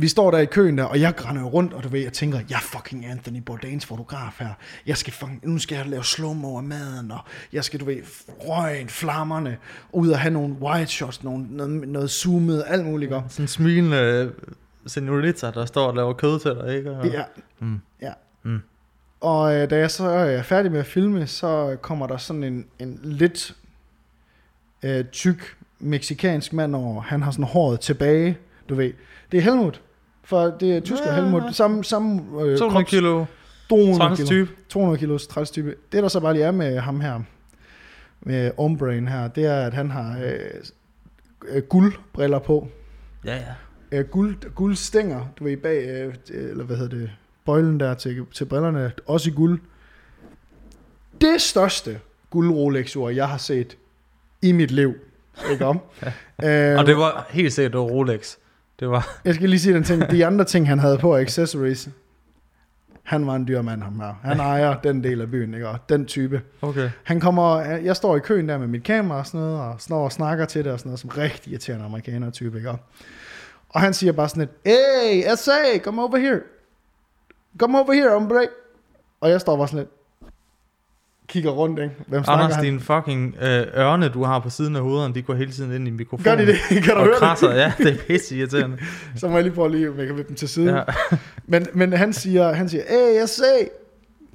[0.00, 2.38] vi står der i køen der, og jeg grænder rundt, og du ved, jeg tænker,
[2.50, 4.48] jeg er fucking Anthony Bourdains fotograf her.
[4.86, 7.18] Jeg skal fucking, nu skal jeg lave slow af maden, og
[7.52, 7.96] jeg skal, du ved,
[8.28, 9.56] røgen, flammerne,
[9.92, 13.12] ud og have nogle wide shots, nogle, noget, noget zoomet, alt muligt.
[13.12, 13.22] Ikke?
[13.28, 14.30] Sådan en smilende øh,
[14.86, 16.90] senorita, der står og laver kød til dig, ikke?
[16.90, 17.22] Og, Ja,
[17.60, 17.80] Mm.
[18.02, 18.12] ja.
[18.42, 18.58] Mm.
[19.20, 22.66] Og øh, da jeg så er færdig med at filme, så kommer der sådan en,
[22.78, 23.56] en lidt
[24.82, 27.00] øh, tyk meksikansk mand over.
[27.02, 28.92] Han har sådan håret tilbage, du ved.
[29.32, 29.80] Det er Helmut.
[30.28, 31.14] For det er tysker Ja.
[31.14, 31.22] ja.
[31.22, 31.42] Helmut.
[31.54, 33.24] Samme, samme øh, 200 kilo
[33.68, 34.08] 200 kilo.
[34.08, 34.50] transtype.
[34.68, 35.74] 200 kilos træstype.
[35.92, 37.20] Det der så bare lige er med ham her,
[38.20, 40.38] med Ombrain her, det er, at han har øh,
[41.48, 42.68] øh, guldbriller på.
[43.24, 43.98] Ja, ja.
[43.98, 47.10] Øh, guld, guldstænger, du ved, bag, øh, eller hvad hedder det,
[47.44, 49.60] bøjlen der til, til brillerne, også i guld.
[51.20, 53.76] Det største guld rolex jeg har set
[54.42, 54.94] i mit liv.
[55.50, 55.80] Ikke om?
[56.44, 58.36] øh, Og det var helt sikkert det var Rolex.
[58.80, 60.10] Det var, Jeg skal lige sige den ting.
[60.10, 61.88] De andre ting, han havde på accessories,
[63.02, 64.14] han var en dyr mand, ham her.
[64.22, 65.68] Han ejer den del af byen, ikke?
[65.68, 66.42] Og den type.
[66.62, 66.90] okay.
[67.04, 70.04] Han kommer, jeg står i køen der med mit kamera og sådan noget, og står
[70.04, 72.70] og snakker til det og sådan noget, som rigtig irriterende amerikaner type, ikke?
[73.68, 76.40] Og han siger bare sådan et, hey, SA, come over here.
[77.58, 78.46] Come over here, hombre.
[79.20, 79.90] Og jeg står bare sådan lidt,
[81.28, 81.94] kigger rundt, ikke?
[82.06, 82.64] Hvem snakker Anders, han?
[82.64, 85.88] din fucking øh, ørne, du har på siden af hovederne, de går hele tiden ind
[85.88, 86.24] i mikrofonen.
[86.24, 86.56] Gør de det?
[86.84, 88.76] Kan du Og høre krasser, ja, det er pisse irriterende.
[88.76, 88.86] det?
[89.20, 90.76] Så må jeg lige prøve lige at dem til side.
[90.76, 90.82] Ja.
[91.46, 93.42] Men, men han siger, han siger, hey, SA,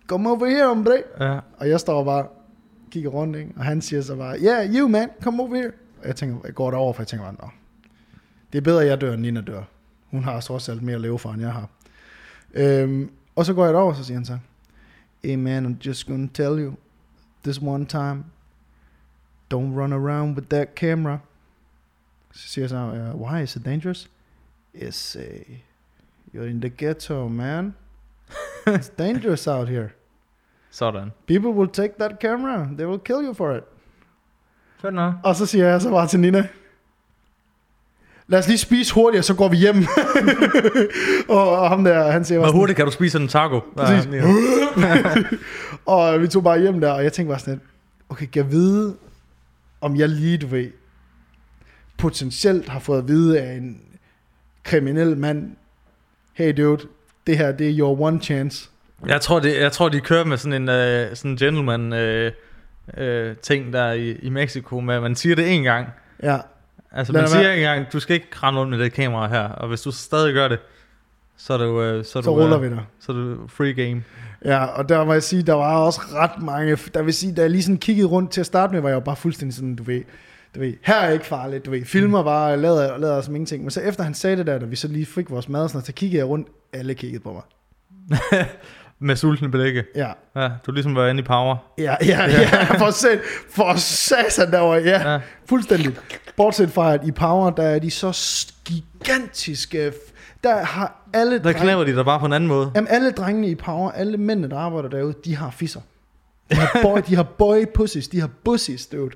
[0.08, 0.98] come over here, hombre.
[1.20, 1.40] ja.
[1.58, 2.26] Og jeg står bare
[2.92, 3.50] kigger rundt, ikke?
[3.58, 5.72] og han siger så bare, yeah, you man, come over here.
[6.02, 7.50] Og jeg tænker, jeg går derover, for jeg tænker bare, nå,
[8.54, 9.62] det er bedre, at jeg dør, end Nina dør.
[10.12, 11.68] Hun har trods alt mere at leve for, end jeg har.
[12.54, 14.38] Øhm, og så går jeg derover, så siger han så,
[15.24, 16.74] hey man, I'm just gonna tell you,
[17.44, 18.26] this one time,
[19.50, 21.20] don't run around with that camera.
[22.32, 24.10] Siger jeg uh, why is it dangerous?
[24.74, 25.24] Yes, uh,
[26.34, 27.76] you're in the ghetto, man.
[28.68, 29.90] It's dangerous out here.
[30.72, 31.12] Sådan.
[31.28, 32.70] People will take that camera.
[32.78, 33.64] They will kill you for it.
[34.78, 35.14] Fedt nok.
[35.24, 36.48] Og så siger jeg så bare til Nina,
[38.28, 39.76] lad os lige spise hurtigt, og så går vi hjem.
[41.30, 43.60] og, og ham der, han siger Hvor hurtigt kan du spise en taco?
[43.78, 44.10] Præcis.
[45.86, 47.62] Og vi tog bare hjem der, og jeg tænkte bare sådan,
[48.10, 48.96] okay, kan jeg vide,
[49.82, 50.72] om jeg lige, du ved,
[51.98, 53.82] potentielt har fået at vide af en
[54.64, 55.56] kriminel mand,
[56.34, 56.88] hey dude,
[57.28, 58.70] det her, det er your one chance.
[59.08, 62.32] Jeg tror, det, jeg tror, de kører med sådan en uh, sådan en gentleman uh,
[63.04, 65.88] uh, ting der i, i Mexico, med at man siger det en gang.
[66.24, 66.38] Ja,
[66.94, 67.56] Altså Lad man siger være.
[67.56, 70.34] en gang, du skal ikke rende rundt med det kamera her, og hvis du stadig
[70.34, 70.60] gør det,
[71.38, 72.80] så er jo, uh, så er så du, ruller uh, vi der.
[73.00, 74.04] Så er det free game.
[74.46, 77.42] Ja, og der må jeg sige, der var også ret mange, der vil sige, da
[77.42, 79.76] jeg lige sådan kiggede rundt til at starte med, var jeg jo bare fuldstændig sådan,
[79.76, 80.02] du ved,
[80.56, 83.64] du ved, her er ikke farligt, du ved, filmer bare, lader, lader som ingenting.
[83.64, 85.70] Men så efter han sagde det der, da vi så lige fik vores mad, og
[85.70, 87.42] sådan, så kiggede jeg rundt, alle kiggede på mig.
[89.04, 89.84] Med sultne blikke.
[89.96, 91.56] Ja, Ja, du er ligesom var inde i power.
[91.78, 95.20] ja, ja, ja, for sat, for satan derovre, ja, Ja.
[95.50, 95.96] fuldstændig.
[96.38, 99.92] Bortset fra, at i Power, der er de så gigantiske,
[100.44, 102.72] der har alle Der knæver de dig bare på en anden måde.
[102.76, 105.82] Jamen, alle drengene i Power, alle mændene, der arbejder derude, de har fisser.
[106.52, 109.12] De har boy, de har boy pussies, de har bussies, dude.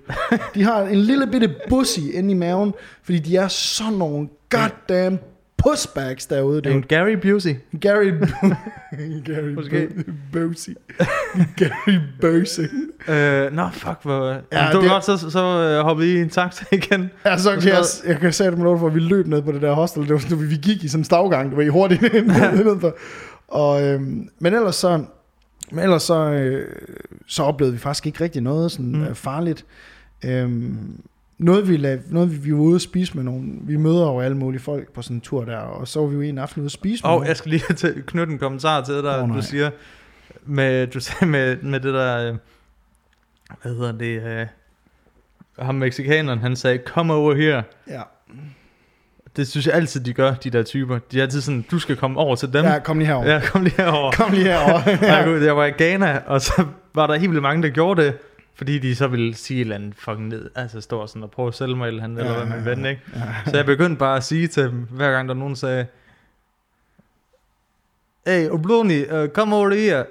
[0.56, 2.74] De har en lille bitte bussy inde i maven,
[3.04, 5.20] fordi de er sådan nogle goddamn
[5.70, 6.74] pussbags derude, dude.
[6.76, 7.56] En Gary Busey.
[7.82, 8.12] Gary...
[9.26, 9.90] Gary Måske.
[10.34, 10.74] Busey.
[11.58, 12.64] Gary Busey.
[13.10, 14.28] Øh, nå, fuck, hvor...
[14.28, 14.44] Ja, det
[14.76, 17.10] var det- godt, så, så uh, hoppede I i en taxa igen.
[17.26, 19.42] Ja, så kan jeg, jeg kan sige det med lov for, at vi løb ned
[19.42, 20.02] på det der hostel.
[20.04, 22.02] Det var sådan, vi gik i sådan en stavgang, det var i hurtigt
[22.58, 22.96] nedenfor.
[23.48, 25.04] Og, øhm, men ellers så,
[25.72, 26.68] men ellers så, øh,
[27.28, 29.00] så oplevede vi faktisk ikke rigtig noget sådan Mm.
[29.08, 29.16] mm.
[29.16, 29.66] farligt.
[30.26, 30.78] Øhm,
[31.38, 34.20] noget vi, lavede, noget vi, vi var ude at spise med nogle, vi møder jo
[34.20, 36.62] alle mulige folk på sådan en tur der, og så var vi jo en aften
[36.62, 37.28] ude at spise med Og nogle.
[37.28, 39.38] jeg skal lige til, knytte en kommentar til dig, oh, nej.
[39.38, 39.70] du siger,
[40.46, 42.36] med, du sagde med, med det der, øh,
[43.62, 44.46] hvad hedder det, øh,
[45.60, 47.64] ham mexikaneren, han sagde, come over here.
[47.88, 48.02] Ja,
[49.36, 51.00] Det synes jeg altid, de gør, de der typer.
[51.12, 52.66] De er altid sådan, du skal komme over til dem.
[52.66, 53.28] ja kom lige herover.
[53.34, 54.12] ja kom lige herover.
[54.12, 54.82] Kom lige herover.
[55.02, 55.16] Ja.
[55.16, 58.18] Jeg, jeg var i Ghana, og så var der helt vildt mange, der gjorde det,
[58.58, 61.48] fordi de så ville sige et eller andet fucking ned, altså stå sådan og prøve
[61.48, 63.02] at sælge mig eller andet, eller hvad man ven, ikke?
[63.16, 63.22] Ja.
[63.46, 65.88] Så jeg begyndte bare at sige til dem, hver gang der nogen sagde,
[68.28, 70.06] Hey, Obloni, uh, come over here.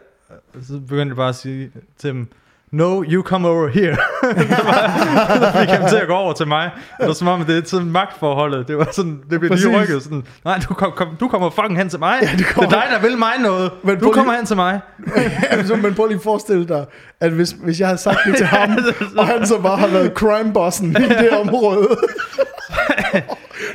[0.63, 2.29] Så begyndte jeg bare at sige til dem,
[2.77, 3.97] No, you come over here.
[5.53, 6.71] så fik han til at gå over til mig.
[7.01, 8.69] Det var som om, det er sådan magtforholdet.
[8.69, 11.79] Det var sådan, det blev lige rykket sådan, nej, du, kom, kom, du kommer fucking
[11.79, 12.19] hen til mig.
[12.23, 13.71] Ja, det kommer- er dig, der vil mig noget.
[13.83, 14.81] Men du prøv lige- kommer hen til mig.
[15.53, 16.85] Jamen, så man prøv lige at forestille dig,
[17.21, 18.79] at hvis, hvis jeg havde sagt det til ham,
[19.19, 21.89] og han så bare har været crime-bossen i det område.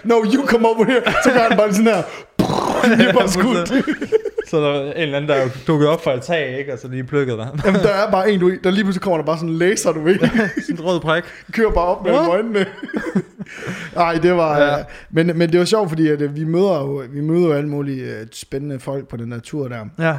[0.03, 1.01] no, you come over here.
[1.23, 2.01] Så gør han bare sådan her.
[2.97, 3.69] Lige bare skudt.
[4.49, 6.73] Så der var en eller anden, der dukkede op fra et tag, ikke?
[6.73, 7.49] og så lige plukkede dig.
[7.65, 9.91] Jamen, der er bare en, du, der lige pludselig kommer der bare sådan en laser,
[9.91, 10.19] du ved.
[10.65, 11.23] Sådan en rød prik.
[11.51, 12.65] Kører bare op med øjnene.
[13.95, 14.57] Nej, det var...
[14.57, 14.77] Ja.
[14.77, 14.83] Ja.
[15.09, 17.69] Men, men det var sjovt, fordi at, øh, vi møder jo vi møder jo alle
[17.69, 19.85] mulige øh, spændende folk på den der tur der.
[19.99, 20.17] Ja.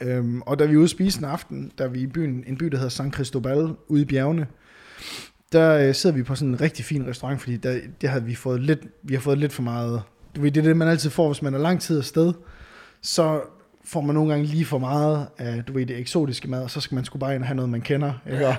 [0.00, 2.44] Øhm, og da vi er ude at spise en aften, der er vi i byen,
[2.46, 4.46] en by, der hedder San Cristobal, ude i bjergene,
[5.52, 8.34] der øh, sidder vi på sådan en rigtig fin restaurant, fordi der, der havde vi
[8.34, 10.02] fået lidt, vi har fået lidt for meget,
[10.36, 12.32] du ved, det er det, man altid får, hvis man er lang tid afsted,
[13.02, 13.40] så
[13.84, 16.80] får man nogle gange lige for meget af, du ved, det eksotiske mad, og så
[16.80, 18.46] skal man sgu bare ind og have noget, man kender, ikke?
[18.46, 18.54] Og,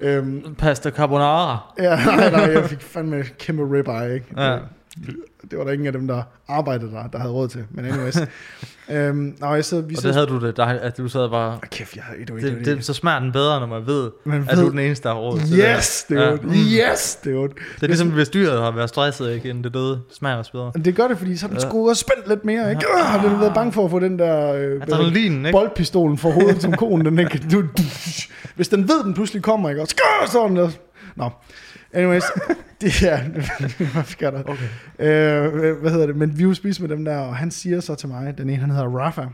[0.00, 1.74] øhm, Pasta carbonara.
[1.78, 4.26] ja, nej, nej, jeg fik fandme kæmpe ribeye, ikke?
[4.42, 4.58] Ja.
[5.06, 5.14] Det,
[5.50, 8.16] det var der ingen af dem, der arbejdede der, der havde råd til, men anyways.
[8.90, 11.52] øhm, jeg sidder, vi Og det sidder, havde du det, der, at du sad bare...
[11.62, 14.40] Ah, kæft, jeg, du ved, Det, det, så smager den bedre, når man ved, Man
[14.48, 16.16] at du ved- er den eneste, der har råd til Yes, det.
[16.16, 16.20] dude.
[16.24, 16.30] Ja.
[16.30, 16.36] Ja.
[16.42, 16.92] Mm.
[16.92, 17.48] Yes, dude.
[17.74, 19.90] Det er ligesom, hvis dyret har været stresset, ikke, inden det døde.
[19.90, 20.72] Det smager også bedre.
[20.84, 21.68] Det gør det, fordi så er den Ja.
[21.68, 22.84] sgu også spændt lidt mere, ikke?
[22.98, 25.52] Øh, har den været bange for at få den der øh, Adrenalinen, ikke?
[25.58, 27.42] boldpistolen for hovedet som konen, den ikke?
[27.52, 27.66] Du, du,
[28.54, 29.82] hvis den ved, den pludselig kommer, ikke?
[29.82, 30.70] Og skør, så er den der.
[31.16, 31.30] Nå.
[31.92, 32.22] Anyways,
[32.80, 33.18] det er,
[33.92, 34.42] hvad sker der?
[34.42, 34.68] Okay.
[34.98, 36.16] Øh, hvad- hedder det?
[36.16, 38.58] Men vi jo spist med dem der, og han siger så til mig, den ene,
[38.60, 39.24] han hedder Rafa,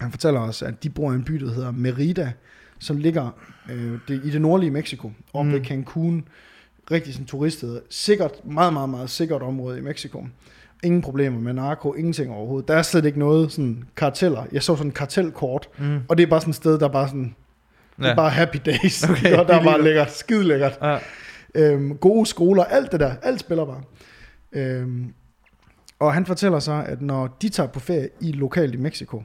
[0.00, 2.32] han fortæller os, at de bor i en by, der hedder Merida,
[2.78, 3.30] som ligger
[3.70, 5.54] øh, det, i det nordlige Mexico, oppe Mm.
[5.56, 6.24] ved Cancun.
[6.90, 7.80] Rigtig sådan turistet.
[7.90, 10.26] Sikkert, meget, meget, meget sikkert område i Mexico.
[10.82, 12.68] Ingen problemer med narko, ingenting overhovedet.
[12.68, 14.44] Der er slet ikke noget sådan karteller.
[14.52, 15.98] Jeg så sådan en kartelkort, Mm.
[16.08, 17.34] og det er bare sådan et sted, der er bare sådan,
[17.98, 18.04] ja.
[18.04, 19.04] det er bare happy days.
[19.10, 20.78] Okay, og der er bare lækkert, skide lækkert.
[20.82, 20.98] Ja.
[21.54, 23.82] Øhm, gode skoler, alt det der, alt spiller bare.
[24.52, 25.14] Øhm,
[25.98, 29.22] og han fortæller så, at når de tager på ferie i lokalt i Mexico,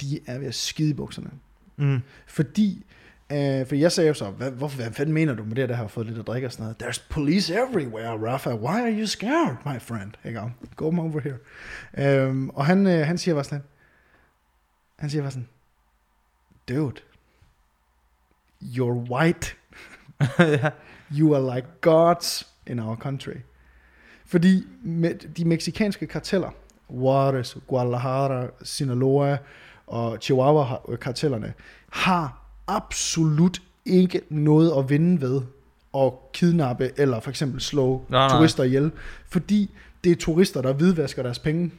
[0.00, 1.30] de er ved at skide i bukserne.
[1.76, 2.00] Mm.
[2.26, 2.84] Fordi
[3.32, 5.74] Uh, for jeg sagde jo så, hvad, hvorfor, hvad fanden mener du med det, der
[5.74, 6.82] har fået lidt at drikke og sådan noget?
[6.82, 8.54] There's police everywhere, Rafa.
[8.54, 10.12] Why are you scared, my friend?
[10.24, 10.52] Ikke om?
[10.76, 12.28] Go over here.
[12.28, 13.62] Um, og han, uh, han siger bare sådan,
[14.98, 15.48] han siger bare sådan,
[16.68, 17.00] dude,
[18.62, 19.54] you're white.
[20.38, 20.70] ja.
[21.12, 23.36] You are like gods in our country.
[24.26, 26.50] Fordi med de meksikanske karteller,
[26.90, 29.38] Juarez, Guadalajara, Sinaloa
[29.86, 31.52] og Chihuahua-kartellerne,
[31.90, 35.42] har absolut ikke noget at vinde ved
[35.96, 38.38] at kidnappe eller for eksempel slå Nej, nej.
[38.38, 38.92] turister ihjel.
[39.28, 39.70] Fordi
[40.04, 41.70] det er turister, der hvidvasker deres penge.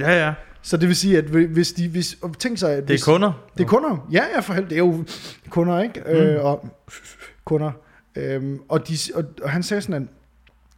[0.00, 0.34] Ja, ja.
[0.62, 1.88] Så det vil sige, at hvis de...
[1.88, 3.32] Hvis, tænk sig, at Det er hvis, kunder.
[3.58, 4.08] det er kunder.
[4.12, 4.70] Ja, ja, for helvede.
[4.70, 5.04] Det er jo
[5.50, 6.00] kunder, ikke?
[6.06, 6.10] Mm.
[6.12, 6.68] Øh, og
[7.44, 7.70] kunder.
[8.16, 10.08] Øhm, og, de, og, og han sagde sådan,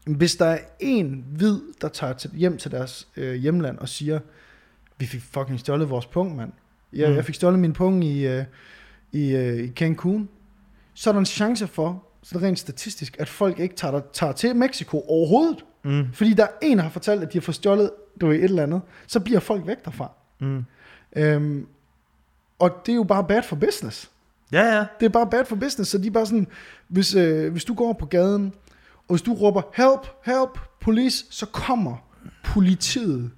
[0.06, 3.88] at hvis der er en hvid, der tager til, hjem til deres øh, hjemland og
[3.88, 4.18] siger,
[4.98, 6.52] vi fik fucking stjålet vores punkt, mand.
[6.92, 7.14] Jeg, Mm.
[7.16, 8.44] jeg fik stjålet min punkt i, øh,
[9.12, 10.28] i, øh, i Cancun.
[10.94, 14.32] Så er der en chance for, så det rent statistisk, at folk ikke tager, tager
[14.32, 15.64] til Mexico overhovedet.
[15.84, 16.06] Mm.
[16.12, 17.90] Fordi der er en, der har fortalt, at de har fået stjålet
[18.20, 18.80] du ved, et eller andet.
[19.06, 20.10] Så bliver folk væk derfra.
[20.40, 20.64] Mm.
[21.16, 21.66] Øhm,
[22.58, 24.10] og det er jo bare bad for business.
[24.52, 24.84] Ja, ja.
[25.00, 26.46] Det er bare bad for business, så de er bare sådan,
[26.88, 28.52] hvis, øh, hvis du går på gaden,
[28.98, 31.96] og hvis du råber, help, help, police, så kommer
[32.44, 33.30] politiet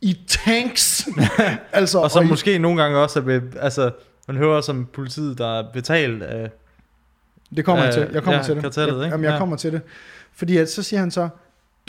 [0.00, 1.08] i tanks.
[1.72, 3.90] altså, Og så i- måske nogle gange også, at be- altså,
[4.28, 6.50] man hører som politiet, der er betalt af...
[7.56, 8.14] Det kommer jeg Øh, til.
[8.14, 8.62] Jeg kommer ja, til det.
[8.62, 9.12] kartellet, jeg, ikke?
[9.14, 9.38] Jamen, jeg Ja.
[9.38, 9.80] kommer til det.
[10.32, 11.28] Fordi at, så siger han så,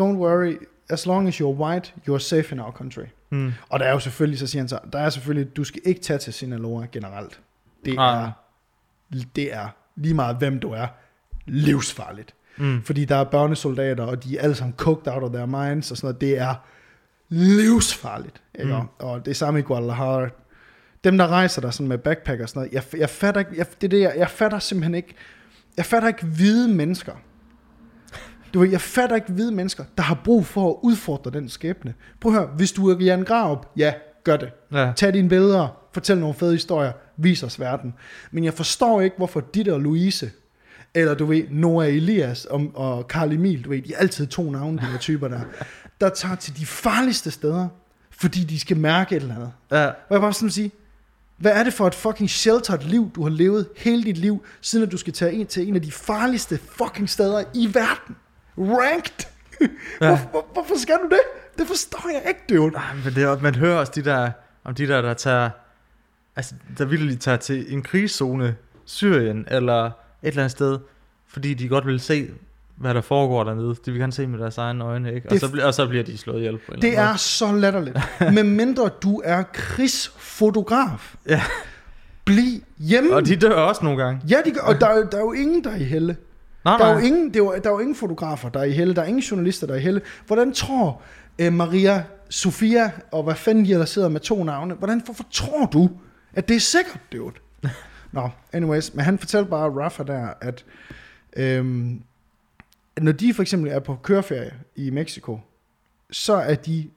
[0.01, 0.55] don't worry,
[0.89, 3.05] as long as you're white, you're safe in our country.
[3.29, 3.53] Mm.
[3.69, 6.01] Og der er jo selvfølgelig, så siger han så, der er selvfølgelig, du skal ikke
[6.01, 7.39] tage til Sinaloa generelt.
[7.85, 8.23] Det Nej.
[8.23, 8.31] er,
[9.35, 10.87] det er lige meget, hvem du er,
[11.45, 12.33] livsfarligt.
[12.57, 12.83] Mm.
[12.83, 15.97] Fordi der er børnesoldater, og de er alle sammen cooked out of their minds, og
[15.97, 16.21] sådan noget.
[16.21, 16.55] Det er
[17.29, 18.41] livsfarligt.
[18.59, 18.73] Ikke?
[18.73, 18.87] Mm.
[18.99, 20.29] Og det er samme i Guadalajara.
[21.03, 23.65] Dem, der rejser der sådan med backpack og sådan noget, jeg, jeg fatter ikke, jeg,
[23.81, 25.15] det er det, jeg, jeg fatter simpelthen ikke,
[25.77, 27.13] jeg fatter ikke hvide mennesker.
[28.55, 31.93] Du ved, jeg fatter ikke hvide mennesker, der har brug for at udfordre den skæbne.
[32.21, 33.93] Prøv at høre, hvis du er Jan Graup, ja,
[34.23, 34.49] gør det.
[34.73, 34.91] Ja.
[34.95, 37.93] Tag dine billeder, fortæl nogle fede historier, vis os verden.
[38.31, 40.31] Men jeg forstår ikke, hvorfor Ditte og Louise,
[40.93, 44.51] eller du ved, Noah Elias og, og Carl Emil, du ved, de er altid to
[44.51, 45.41] navne, de her typer der,
[46.01, 47.67] der tager til de farligste steder,
[48.11, 49.51] fordi de skal mærke et eller andet.
[49.71, 49.85] Ja.
[49.87, 50.71] Og jeg bare sådan sige,
[51.37, 54.85] hvad er det for et fucking sheltered liv, du har levet hele dit liv, siden
[54.85, 58.15] at du skal tage ind til en af de farligste fucking steder i verden?
[58.57, 59.25] Ranked!
[60.01, 60.07] Ja.
[60.07, 61.19] Hvor, hvor, hvorfor skal du det?
[61.57, 62.71] Det forstår jeg ikke, dude.
[62.71, 64.31] Nej, men det er, man hører også de der,
[64.63, 65.49] om de der, der tager,
[66.35, 69.91] altså, der virkelig tager til en krigszone, Syrien, eller et
[70.23, 70.79] eller andet sted,
[71.27, 72.29] fordi de godt vil se,
[72.75, 73.75] hvad der foregår dernede.
[73.85, 75.27] De vil gerne se med deres egne øjne, ikke?
[75.27, 77.51] Og, Det- så, bl- og så bliver de slået ihjel på Det anden er så
[77.51, 77.97] latterligt.
[78.33, 81.15] Med mindre du er krigsfotograf.
[81.29, 81.41] Ja.
[82.25, 83.09] Bliv hjemme.
[83.09, 83.17] måde.
[83.17, 84.21] Og de dør også nogle gange.
[84.29, 86.17] Ja, de gør, og der er, jo- der er jo ingen, der er i helle.
[86.65, 87.01] Nej, Der er, nej.
[87.01, 88.95] jo ingen, det er jo, der er jo ingen fotografer, der er i helle.
[88.95, 90.01] Der er ingen journalister, der er i helle.
[90.27, 91.01] Hvordan tror
[91.37, 95.65] eh, Maria, Sofia og hvad fanden de ellers sidder med to navne, hvordan hvorfor tror
[95.65, 95.89] du,
[96.33, 97.35] at det er sikkert, dude?
[98.11, 100.65] Nå, anyways, men han fortalte bare Rafa der, at
[101.37, 102.01] øhm,
[103.01, 105.39] når de for eksempel er på køreferie i Mexico,
[106.11, 106.89] så er de,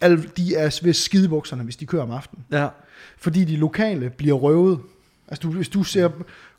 [0.00, 2.44] al, de er ved skidebukserne, hvis de kører om aftenen.
[2.52, 2.68] Ja.
[3.16, 4.80] Fordi de lokale bliver røvet.
[5.28, 6.08] Altså du, hvis du ser,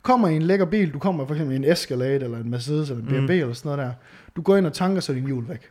[0.02, 2.90] kommer i en lækker bil, du kommer for eksempel i en Escalade, eller en Mercedes,
[2.90, 3.40] eller en BMW, Mm.
[3.40, 3.92] eller sådan noget der.
[4.36, 5.70] Du går ind og tanker, så din hjul væk.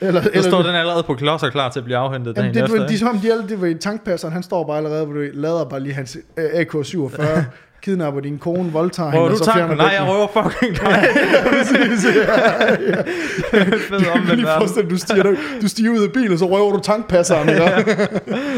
[0.00, 2.62] eller, Der står den allerede på klods og klar til at blive afhentet dagen det,
[2.62, 2.86] efter.
[2.86, 5.64] de, som om de det var i tankpasseren, han står bare allerede, hvor du lader
[5.64, 7.22] bare lige hans øh, AK-47,
[7.82, 11.04] kidnapper din kone, voldtager hende, du og så fjerner Nej, jeg røver fucking dig.
[11.52, 13.02] Præcis, ja, ja.
[13.52, 16.72] Fed Lige forestil dig, du stiger, du, du stiger ud af bilen, og så røver
[16.72, 17.48] du tankpasseren.
[17.48, 17.64] Ikke?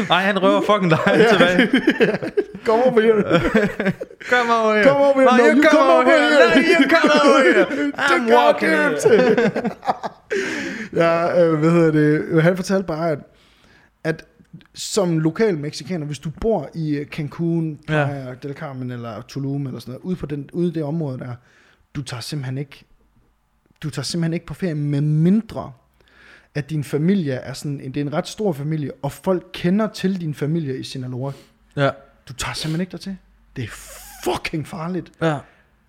[0.09, 1.69] Nej, han røver fucking dig tilbage.
[2.65, 3.91] Kom over her.
[4.29, 4.83] Come over here.
[4.83, 5.37] Come over here.
[5.37, 6.29] No, you, come, over here.
[6.39, 7.65] No, you come over here.
[7.97, 8.71] I'm walking
[10.95, 12.43] ja, øh, hvad hedder det?
[12.43, 13.19] Han fortalte bare, at,
[14.03, 14.25] at
[14.73, 18.33] som lokal mexikaner, hvis du bor i øh, Cancun, Playa, ja.
[18.33, 21.35] Del Carmen eller Tulum eller sådan noget, ude på den, ude det område der,
[21.95, 22.85] du tager simpelthen ikke,
[23.83, 25.71] du tager simpelthen ikke på ferie med mindre,
[26.55, 30.21] at din familie er sådan, det er en ret stor familie, og folk kender til
[30.21, 31.31] din familie i Sinaloa.
[31.75, 31.89] Ja.
[32.27, 33.17] Du tager simpelthen ikke dertil.
[33.55, 33.67] Det er
[34.23, 35.11] fucking farligt.
[35.21, 35.37] ja.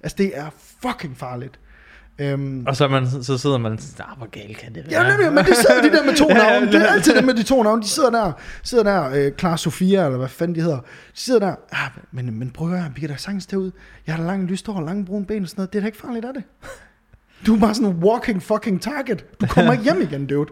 [0.03, 0.51] Altså, det er
[0.83, 1.59] fucking farligt.
[2.19, 5.03] Øhm, Og så, man, så sidder man sådan, ah, hvor galt kan det være?
[5.03, 6.67] Ja, nemlig, men det sidder de der med to navne.
[6.67, 7.83] Det er altid dem med de to navne.
[7.83, 10.77] De sidder der, sidder der, øh, Clara Sofia, eller hvad fanden de hedder.
[10.79, 10.83] De
[11.15, 13.71] sidder der, ah, men, men prøv at høre, vi kan da sagtens tage ud.
[14.07, 15.73] Jeg har da langt lyst hår, lange brune ben og sådan noget.
[15.73, 16.43] Det er da ikke farligt, er det?
[17.47, 19.25] Du er bare sådan en walking fucking target.
[19.41, 20.51] Du kommer ikke hjem igen, dude.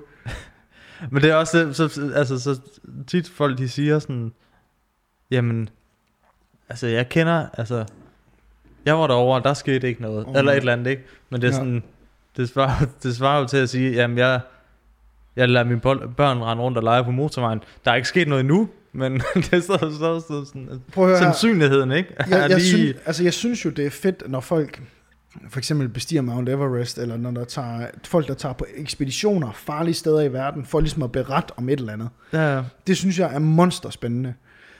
[1.10, 2.60] Men det er også, det, så, altså, så
[3.06, 4.32] tit folk, de siger sådan,
[5.30, 5.68] jamen,
[6.68, 7.84] altså jeg kender, altså,
[8.86, 11.02] jeg var derovre, og der skete ikke noget, Oh, eller et eller andet, ikke?
[11.30, 11.56] Men det er Ja.
[11.58, 11.82] sådan,
[12.36, 14.40] det svarer, det svarer jo til at sige, jamen jeg,
[15.36, 17.60] jeg lader mine børn rende rundt og lege på motorvejen.
[17.84, 21.10] Der er ikke sket noget endnu, men det er så, så, så sådan, Prøv at
[21.10, 22.14] høre sandsynligheden, ikke?
[22.18, 24.82] jeg, er jeg, lige- synes, altså, jeg synes jo, det er fedt, når folk
[25.48, 29.94] for eksempel bestiger Mount Everest, eller når der tager, folk, der tager på ekspeditioner farlige
[29.94, 32.08] steder i verden, for ligesom at berette om et eller andet.
[32.32, 34.34] Ja, Det synes jeg er monsterspændende.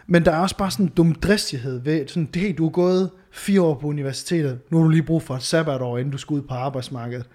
[0.07, 3.63] Men der er også bare sådan en dumdristighed ved, sådan, hey, du har gået fire
[3.63, 6.43] år på universitetet, nu har du lige brug for et sabbatår, inden du skal ud
[6.43, 7.27] på arbejdsmarkedet.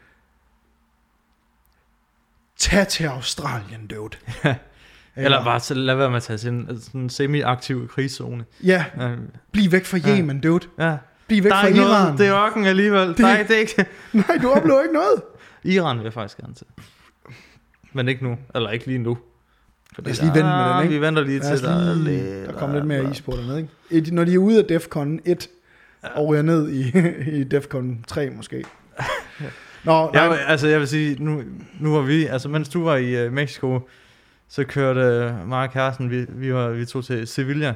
[2.58, 4.18] Tag til Australien, dude.
[5.16, 8.46] eller bare så lad være med at tage sådan en semi-aktiv krigszone.
[8.64, 9.16] Ja, Ja,
[9.52, 10.18] bliv væk fra Ja.
[10.18, 10.68] Yemen, dude.
[10.80, 10.98] ja.
[11.28, 11.78] Bliv væk Der er fra Iran.
[12.06, 13.08] noget, det er ørken alligevel.
[13.08, 13.18] Det...
[13.18, 13.86] Der er, det er ikke...
[14.28, 15.22] Nej, du oplever ikke noget.
[15.64, 16.66] Iran vil jeg faktisk gerne til.
[17.94, 18.38] Men ikke nu.
[18.56, 19.18] Eller ikke lige nu.
[19.96, 20.96] Fordi Lad os lige vente med der- den, ikke?
[20.96, 23.70] Vi venter lige til, der, lige, lidt- der kommer lidt mere is på dernede, ikke?
[24.08, 25.48] Et- Når de er ude af Defcon 1,
[26.16, 26.82] og ryger ned i,
[27.40, 28.64] i Defcon 3 måske.
[29.84, 31.44] Nå, nej, Jeg, altså, jeg vil sige, nu,
[31.80, 33.90] nu var vi, altså mens du var i uh, Mexico,
[34.48, 37.76] så kørte mig og kæresten, vi, vi, var, vi tog til Sevilla.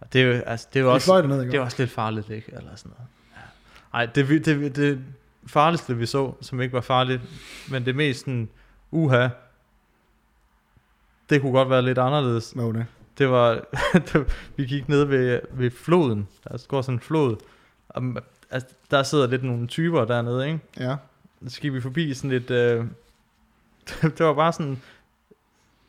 [0.00, 1.62] Og det er jo, altså, det er jo også, derned, det er ikke?
[1.62, 2.52] også lidt farligt, ikke?
[2.56, 3.08] Eller sådan noget.
[3.36, 3.98] Ja.
[3.98, 5.04] Ej, det, vi- det, det
[5.46, 7.22] farligste vi så, som ikke var farligt,
[7.70, 8.48] men det mest sådan,
[8.90, 9.28] uha,
[11.30, 12.52] det kunne godt være lidt anderledes.
[12.56, 12.86] Var det?
[13.18, 13.54] Det var,
[13.94, 14.24] det var-
[14.56, 16.28] vi gik ned ved, ved floden.
[16.44, 17.36] Der går sådan en flod.
[17.94, 18.02] Og,
[18.50, 20.60] altså, der sidder lidt nogle typer dernede, ikke?
[20.80, 20.96] Ja.
[21.48, 22.50] Så gik vi forbi sådan lidt...
[22.50, 22.86] Øh,
[24.02, 24.82] det var bare sådan...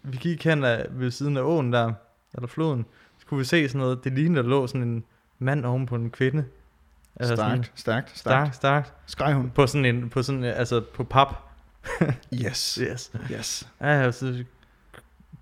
[0.04, 1.93] Vi gik hen ad, ved siden af åen der,
[2.34, 2.86] eller floden.
[3.20, 4.04] Så kunne vi se sådan noget.
[4.04, 5.04] Det lignede, der lå sådan en
[5.39, 6.45] mand oven på en kvinde.
[7.16, 8.56] Altså sådan, Stærkt, stærkt, stærkt.
[8.56, 8.93] stærkt, stærkt.
[9.12, 9.49] Skreg hun.
[9.49, 11.36] På sådan en, på sådan, altså på pap.
[12.45, 12.80] Yes.
[12.82, 13.12] Yes.
[13.32, 13.68] Yes.
[13.82, 14.43] Ja, så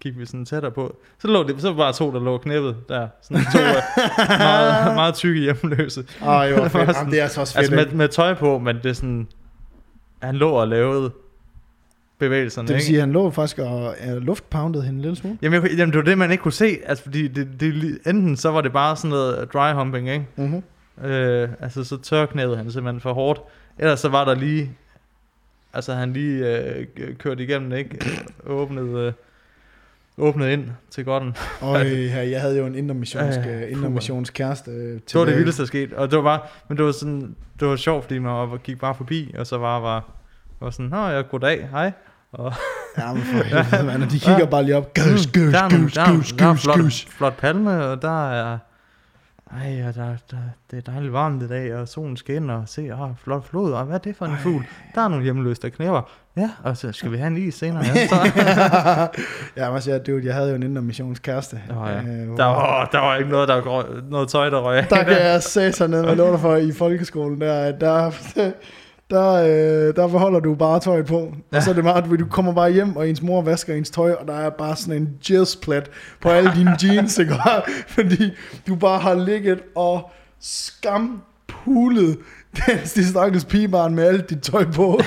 [0.01, 0.97] gik vi sådan tættere på.
[1.19, 3.07] Så lå det, så var bare to, der lå knæppet der.
[3.21, 3.75] Sådan to øh,
[4.39, 6.03] meget, meget tykke hjemløse.
[6.21, 6.71] Ej, var fedt.
[6.71, 8.93] sådan- Jamen, det er altså også fedt, Altså med, med tøj på, men det er
[8.93, 9.27] sådan...
[10.21, 11.11] Han lå og lavede
[12.19, 15.37] bevægelserne, Det vil sige, at han lå faktisk og uh, luftpoundede hende en lille smule.
[15.41, 16.77] Jamen, jeg, jamen, det var det, man ikke kunne se.
[16.85, 20.25] Altså, fordi det, det, enten så var det bare sådan noget dry humping, ikke?
[20.35, 20.63] Mm-hmm.
[21.09, 23.41] Øh, altså, så tørknæede han simpelthen for hårdt.
[23.79, 24.71] Ellers så var der lige...
[25.73, 26.85] Altså, han lige øh,
[27.19, 27.97] kørte igennem, ikke?
[28.45, 29.13] Øh, Åbnede, øh,
[30.17, 31.35] åbnede ind til godten.
[31.61, 31.79] Og
[32.31, 34.71] jeg havde jo en intermissionsk, Ja, ja, ja, intermissionsk kæreste.
[34.71, 35.97] øh, Det var det vildeste, der skete.
[35.97, 36.39] Og det var bare...
[36.67, 37.35] Men det var sådan...
[37.59, 40.05] Det var sjovt, fordi man var, gik bare forbi, og så var var,
[40.59, 41.91] var sådan, Nå, ja, goddag, hej.
[42.31, 42.53] Og,
[42.97, 44.03] Ja, men for helvede, mand.
[44.03, 44.45] Og de kigger Ja.
[44.45, 44.93] bare lige op.
[44.93, 47.05] Gus, gus, der er, nogle- gus, der, er- gus, der er en gus, flot, gus.
[47.09, 48.57] flot palme, og der er...
[49.61, 50.37] Ej, ja, der, der,
[50.71, 53.85] det er dejligt varmt i dag, og solen skinner, og se, ah, flot flod, og
[53.85, 54.37] hvad er det for en Ej.
[54.39, 54.65] fugl?
[54.95, 56.01] Der er nogle hjemløse, der knæver.
[56.37, 57.83] Ja, og så skal vi have en is senere.
[57.95, 58.15] Ja, så,
[59.57, 61.61] ja, men altså, dude, jeg havde jo en intermissionsk kæreste.
[61.69, 61.97] Nå ja.
[61.97, 65.21] Øh, der, var, der var ikke noget, der røg, noget tøj, der røg der kan
[65.21, 68.11] jeg sætte ned med låter for i folkeskolen, der, at der,
[69.09, 71.33] der, øh, der beholder du bare tøjet på.
[71.51, 71.57] Ja.
[71.57, 73.89] Og så er det meget, du, du kommer bare hjem, og ens mor vasker ens
[73.89, 75.89] tøj, og der er bare sådan en jizzplet
[76.21, 77.35] på alle dine jeans, ikke?
[77.95, 78.31] Fordi
[78.67, 82.17] du bare har ligget og skampulet
[82.55, 84.99] den de stakkels pigebarn med alt dit tøj på.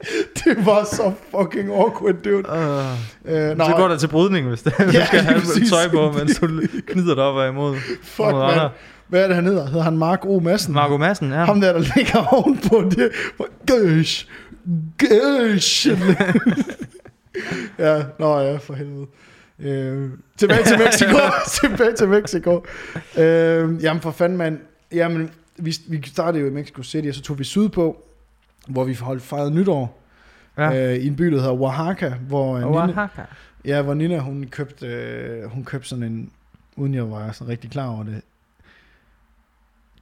[0.44, 2.48] det var så fucking awkward, dude.
[2.48, 5.70] Uh, Øh, så går der til brydning, hvis det, ja, du skal have præcis.
[5.70, 6.46] tøj på, mens du
[6.86, 7.76] knider dig op og imod.
[8.02, 8.68] Fuck, man.
[9.08, 9.66] Hvad er det, han hedder?
[9.66, 10.40] Hedder han Mark O.
[10.40, 10.74] Madsen?
[10.74, 11.44] Marco Madsen, ja.
[11.44, 13.10] Ham der, der ligger ovenpå det.
[13.66, 14.26] Gøsh.
[14.98, 15.88] Gøsh.
[17.78, 19.06] ja, nå ja, for helvede.
[19.60, 21.16] Øh, tilbage til Mexico.
[21.62, 22.64] tilbage til Mexico.
[23.18, 24.58] Øh, jamen for fanden, mand.
[24.92, 27.96] Jamen, vi, vi startede jo i Mexico City, og så tog vi sydpå,
[28.68, 29.98] hvor vi holdt fejret nytår.
[30.58, 30.92] ja.
[30.92, 33.22] Øh, I en by, der hedder Oaxaca, hvor, øh, Nina, Oaxaca.
[33.64, 36.30] ja, hvor Nina, hun købte, øh, hun købte sådan en,
[36.76, 38.22] uden jeg var sådan rigtig klar over det,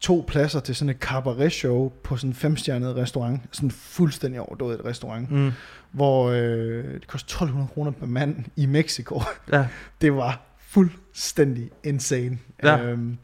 [0.01, 4.85] to pladser til sådan et cabaret show på sådan en femstjernet restaurant, sådan fuldstændig overdået
[4.85, 5.53] restaurant, Mm.
[5.91, 9.23] hvor øh, det koster 1200 kroner per mand i Mexico.
[9.53, 9.67] Ja.
[10.01, 12.39] Det var fuldstændig insane.
[12.62, 12.83] Ja.
[12.83, 13.19] Øhm,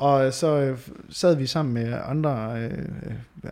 [0.00, 0.78] og så øh,
[1.10, 2.88] sad vi sammen med andre, øh,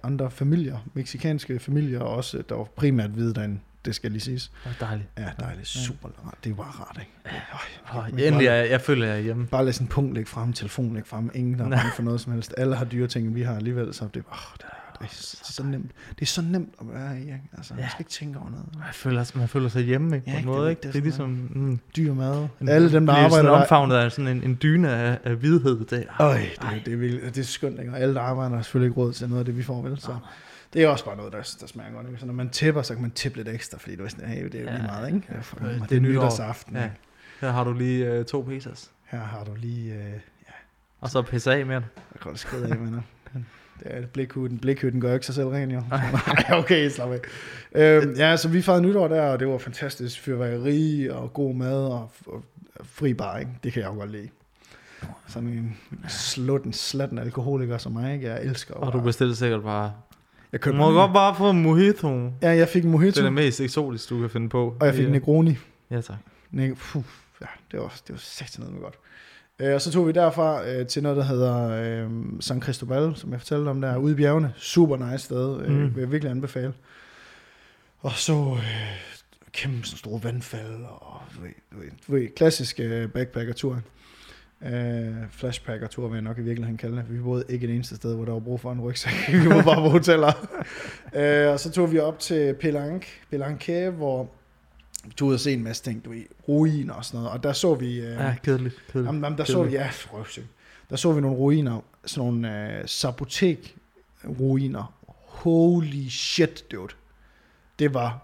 [0.02, 4.52] andre familier, meksikanske familier, og også, der var primært hvide derinde, det skal lige siges.
[4.64, 5.08] Det var dejligt.
[5.18, 6.34] Ja, dejligt, super rart.
[6.44, 7.12] Det var rart, ikke?
[7.52, 9.46] Øj, Oh, men endelig, bare- jeg, jeg føler, jeg er hjemme.
[9.46, 12.20] Bare lad sådan en punkt lægge frem, telefon lægge frem, ingen der er for noget
[12.20, 12.54] som helst.
[12.56, 14.64] Alle har dyre ting, vi har alligevel, så det, oh, det,
[15.02, 15.90] det, er så nemt.
[16.14, 17.40] Det er så nemt at være i, ikke?
[17.56, 17.88] Altså, man Ja.
[17.88, 18.66] skal ikke tænke over noget.
[18.74, 20.48] Jeg føler, man føler sig hjemme ikke, Ja, på en ikke?
[20.50, 20.70] Det er måde.
[20.70, 21.48] det, Det er ligesom...
[21.54, 22.48] Mm, Dyr mad.
[22.60, 23.50] en- Alle dem, der arbejder sådan der.
[23.50, 25.84] omfavnet af sådan en, en dyne af, af hvidhed.
[25.84, 26.74] Det, Øj, Ej.
[26.74, 27.34] det, det, er vildt.
[27.34, 27.92] det er skønt, ikke?
[27.92, 30.00] Og alle, der arbejder, har selvfølgelig ikke råd til noget af det, vi får, vel?
[30.00, 30.16] Så
[30.72, 32.06] det er også bare noget, der, der smager godt.
[32.06, 32.20] Ikke?
[32.20, 34.44] Så når man tipper, så kan man tippe lidt ekstra, fordi du er sådan, hey,
[34.44, 34.82] det er jo lige Ja.
[34.82, 35.26] meget, ikke?
[35.32, 36.12] Ja, for, Det det, er det er nytår.
[36.12, 36.76] nytårsaften.
[36.76, 36.90] Ja.
[37.40, 38.90] Her har du lige uh, to pesos.
[39.04, 40.52] Her har du lige, øh, ja,
[41.00, 41.84] Og så pisse af med det.
[41.96, 43.02] Jeg kan godt skride af med det.
[43.82, 44.58] Det er blikhytten.
[44.58, 45.82] Blikhytten gør ikke sig selv ren, jo.
[45.90, 46.14] Nej,
[46.60, 47.20] okay, slap af.
[47.74, 51.84] Øhm, ja, så vi fejrede nytår der, og det var fantastisk fyrværkeri og god mad
[51.84, 52.44] og, og
[52.82, 53.50] fri bar, ikke?
[53.64, 54.28] Det kan jeg jo godt lide.
[55.26, 55.76] Sådan en
[56.08, 58.26] slutten, slatten alkoholiker som mig, ikke?
[58.28, 59.92] Jeg elsker Og du bare- bestilte sikkert bare...
[60.52, 62.32] Jeg Du købte må godt bare få en mojito.
[62.42, 64.76] Ja, jeg fik en Det mojito, er det mest eksotiske, du kan finde på.
[64.80, 65.56] og jeg fik en Det- Negroni.
[65.90, 66.16] Ja, tak.
[66.52, 67.02] Ne- Puh,
[67.40, 68.98] ja, det var, det var satan noget med godt.
[69.60, 73.32] Øh, og så tog vi derfra øh, til noget, der hedder øh, San Cristobal, som
[73.32, 74.52] jeg fortalte om der, ude i bjergene.
[74.56, 75.94] Super nice sted, øh, Mm.
[75.94, 76.72] vil jeg virkelig anbefale.
[78.00, 78.96] Og så øh,
[79.52, 83.80] kæmpe sådan store vandfald, og du ved, du ved, du ved klassisk øh, backpacker-tur.
[84.66, 87.04] Øh, flashpacker-tur vil jeg nok i virkeligheden kalde det.
[87.14, 89.12] Vi boede ikke det eneste sted, hvor der var brug for en rygsæk.
[89.42, 90.32] vi var bare på hoteller.
[91.46, 94.30] øh, og så tog vi op til Pelanc, Pelanque, hvor
[95.08, 97.32] vi tog ud og se en masse ting, du ved, ruiner og sådan noget.
[97.32, 98.00] Og der så vi...
[98.00, 98.74] Øh, Ja, kedeligt.
[98.86, 99.06] kedeligt.
[99.06, 100.46] Jamen, jamen, der så vi, ja, røvsyg.
[100.90, 104.92] Der så vi nogle ruiner, sådan nogle øh, sabotek-ruiner.
[105.26, 106.94] Holy shit, dude.
[107.78, 108.18] Det var,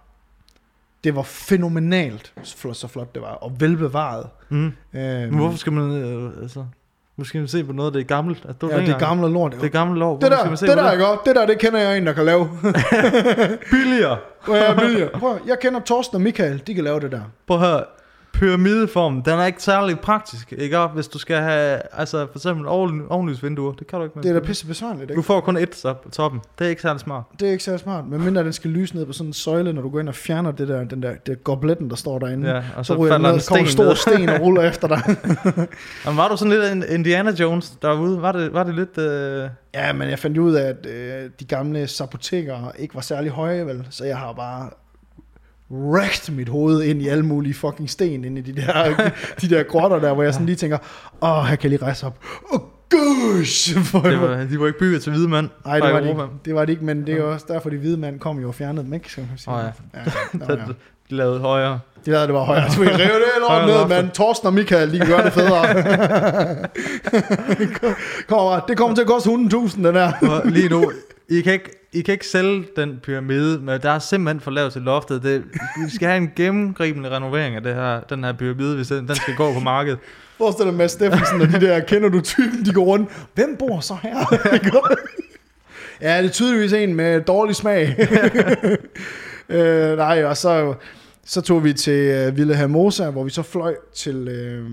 [1.04, 4.26] det var fænomenalt, så flot, så flot det var, og velbevaret.
[4.48, 4.64] Mm.
[4.66, 5.90] Øhm, Men hvorfor skal man...
[5.90, 6.66] Øh, altså,
[7.16, 8.44] nu skal man se på noget, der er gammelt.
[8.48, 9.52] Altså, det, Ja, det er gamle lort.
[9.52, 10.20] Det er gammelt lov.
[10.20, 11.04] det der, det der, ikke?
[11.24, 12.48] Det der, det kender jeg en, der kan lave.
[13.70, 14.18] Billigere.
[14.48, 17.20] Jeg, vil, prøv, jeg kender Torsten og Michael, de kan lave det der.
[17.46, 17.84] Prøv at høre.
[18.34, 20.78] Pyramideformen, den er ikke særlig praktisk, ikke?
[20.78, 24.22] Og Hvis du skal have, altså for eksempel oven, ovenlysvinduer, det kan du ikke med.
[24.22, 25.22] Det er da pisse besværligt, Du ikke?
[25.22, 26.40] får kun et så på toppen.
[26.58, 27.24] Det er ikke særlig smart.
[27.40, 29.72] Det er ikke særlig smart, men mindre den skal lyse ned på sådan en søjle,
[29.72, 32.50] når du går ind og fjerner det der, den der det gobletten, der står derinde.
[32.50, 33.96] Ja, og så, så, ryger den ned, en kommer en sten stor ned.
[33.96, 35.02] sten og ruller efter dig.
[36.04, 38.22] Jamen, var du sådan lidt Indiana Jones derude?
[38.22, 38.98] Var det, var det lidt...
[38.98, 39.48] Øh...
[39.74, 43.66] Ja, men jeg fandt ud af, at øh, de gamle sapoteker ikke var særlig høje,
[43.66, 43.86] vel?
[43.90, 44.70] Så jeg har bare
[45.70, 49.10] wrecked mit hoved ind i alle mulige fucking sten ind i de der,
[49.40, 50.78] de der grotter der, hvor jeg sådan lige tænker,
[51.22, 52.18] åh, her kan jeg lige rejse op.
[52.52, 52.60] Oh,
[52.90, 53.74] gosh!
[54.04, 56.22] Det var, de var ikke bygget til hvide mand Nej, det var, ikke.
[56.44, 58.54] det var det ikke, men det er også derfor, de hvide mand kom jo og
[58.54, 59.10] fjernede dem, ikke?
[59.10, 59.54] Skal man sige.
[59.54, 59.98] Åh, ja.
[59.98, 60.04] ja,
[60.54, 60.66] ja, ja.
[61.10, 61.80] de lavede højere.
[62.06, 62.68] De lavede det bare højere.
[62.76, 64.10] Du vil rive det Højere ned, mand.
[64.10, 65.66] Torsten og Michael, de kan gøre det federe.
[68.28, 70.12] kommer, det kommer til at koste 100.000, den der.
[70.22, 70.92] Og lige nu,
[71.28, 74.72] I kan, ikke, I kan ikke sælge den pyramide, men der er simpelthen for lavt
[74.72, 75.22] til loftet.
[75.22, 75.44] Det,
[75.84, 79.16] vi skal have en gennemgribende renovering af det her, den her pyramide, hvis den, den
[79.16, 79.98] skal gå på markedet.
[80.38, 83.28] Forestil dig Mads Steffensen og de der, kender du typen, de går rundt.
[83.34, 84.16] Hvem bor så her?
[86.08, 87.96] ja, det er tydeligvis en med dårlig smag.
[89.48, 90.74] øh, nej, og så,
[91.24, 94.70] så tog vi til uh, Villa Hermosa, hvor vi så fløj til, øh,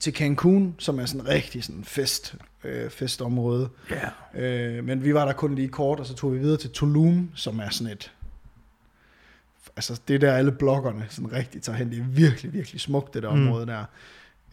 [0.00, 3.68] til Cancun, som er sådan en rigtig sådan fest, øh, festområde.
[4.34, 4.40] Ja.
[4.42, 7.30] Øh, men vi var der kun lige kort, og så tog vi videre til Tulum,
[7.34, 8.12] som er sådan et...
[9.76, 11.90] Altså det er der alle bloggerne sådan rigtig tager hen.
[11.90, 13.42] Det er virkelig, virkelig smukt, det der Mm.
[13.48, 13.84] område der.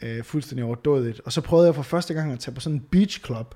[0.01, 1.21] Øh, fuldstændig overdådigt.
[1.25, 3.55] Og så prøvede jeg for første gang at tage på sådan en beach club.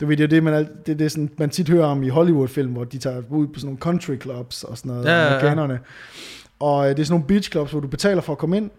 [0.00, 2.02] Det, ved, det er det, man, al- det, er det sådan, man tit hører om
[2.02, 5.10] i Hollywood-film, hvor de tager ud på sådan nogle country clubs og sådan noget, Ja,
[5.10, 5.26] ja, ja.
[5.28, 5.80] amerikanerne.
[6.58, 8.70] Og øh, det er sådan nogle beach clubs, hvor du betaler for at komme ind,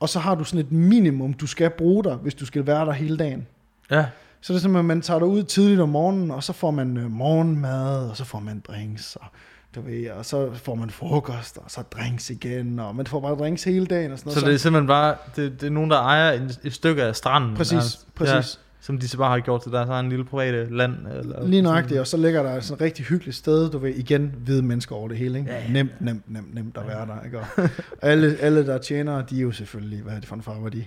[0.00, 2.86] og så har du sådan et minimum, du skal bruge der, hvis du skal være
[2.86, 3.46] der hele dagen.
[3.90, 4.06] Ja.
[4.46, 7.10] Så det er simpelthen, man tager ud tidligt om morgenen, og så får man øh,
[7.10, 9.26] morgenmad, og så får man drinks, og,
[9.74, 13.34] du ved, og så får man frokost, og så drinks igen, og man får bare
[13.34, 14.48] drinks hele dagen og sådan Så noget.
[14.48, 17.56] det er simpelthen bare, det, det er nogen, der ejer en, et stykke af stranden.
[17.56, 18.34] præcis, altså, præcis.
[18.34, 18.42] Ja,
[18.80, 20.94] som de så bare har gjort til deres egen lille private land.
[21.18, 24.34] Eller Lige nøjagtigt, og så ligger der sådan et rigtig hyggeligt sted, du ved, igen,
[24.38, 25.50] hvide mennesker over det hele, ikke?
[25.50, 25.72] Ja, ja.
[25.72, 27.38] Nemt, nemt, nemt, nemt at være der, ikke?
[27.38, 27.68] Og
[28.02, 30.84] alle, alle, der tjener, de er jo selvfølgelig, hvad er det for en farve, de?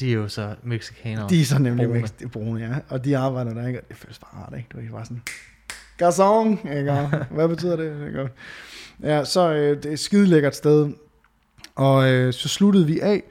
[0.00, 1.28] De er jo så mexikanere.
[1.28, 2.00] De er så nemlig Brune.
[2.00, 2.30] brune.
[2.30, 2.74] brune, ja.
[2.88, 3.80] Og de arbejder der, ikke?
[3.80, 4.68] Og det føles bare rart, ikke?
[4.72, 5.22] Du er bare sådan,
[6.02, 7.24] garçon, ikke?
[7.36, 8.06] Hvad betyder det?
[8.06, 8.28] Ikke?
[9.02, 10.92] Ja, så øh, det er et skide lækkert sted.
[11.74, 13.22] Og øh, så sluttede vi af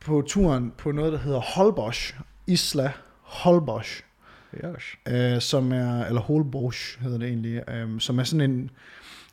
[0.00, 2.14] på turen på noget, der hedder Holbosch.
[2.46, 4.02] Isla Holbosch.
[4.54, 4.96] Yes.
[5.08, 8.70] øh, som er, eller Holbosch hedder det egentlig, øh, som er sådan en,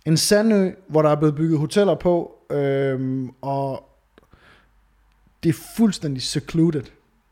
[0.06, 3.90] en sandø, hvor der er blevet bygget hoteller på, øh, og
[5.44, 6.84] det er fuldstændig secluded.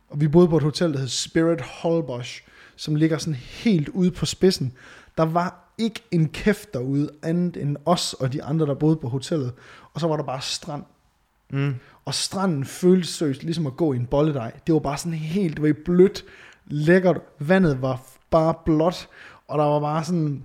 [0.10, 2.44] Og vi boede på et hotel, der hed Spirit Holbosch,
[2.76, 4.74] som ligger sådan helt ude på spidsen.
[5.18, 9.10] Der var ikke en kæft derude, andet end os og de andre, der boede på
[9.10, 9.54] hotellet.
[9.94, 10.84] Og så var der bare strand.
[11.50, 11.76] Mm.
[12.06, 14.52] Og stranden føltes seriøst ligesom at gå i en bolledej.
[14.68, 16.26] Det var bare sådan helt du ved, blødt,
[16.66, 17.22] lækkert.
[17.40, 19.08] Vandet var bare blåt,
[19.48, 20.44] og der var bare sådan,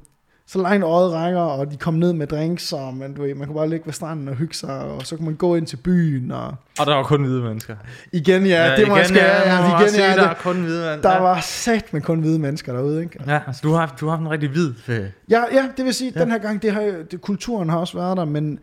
[0.49, 3.47] så langt øjet rækker, og de kom ned med drinks, og man, du ved, man
[3.47, 5.77] kunne bare ligge ved stranden og hygge sig, og så kunne man gå ind til
[5.77, 6.47] byen, og
[6.79, 7.77] Og der var kun hvide mennesker.
[8.13, 10.39] igen, ja, ja det må jeg skal, ja, ja, igen, sige, ja, der er det,
[10.39, 11.09] kun hvide mennesker.
[11.11, 11.23] der ja.
[11.23, 13.19] var sat med kun hvide mennesker derude, ikke?
[13.27, 15.13] Ja, altså du har, haft- du har haft en rigtig hvid ferie.
[15.31, 16.21] Ja, ja, det vil sige, Ja.
[16.21, 16.81] den her gang, det har,
[17.11, 18.59] det, kulturen har også været der, men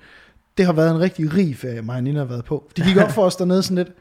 [0.58, 2.72] det har været en rigtig rig ferie, mig og Nina har været på.
[2.78, 3.92] Det gik op for os dernede sådan lidt,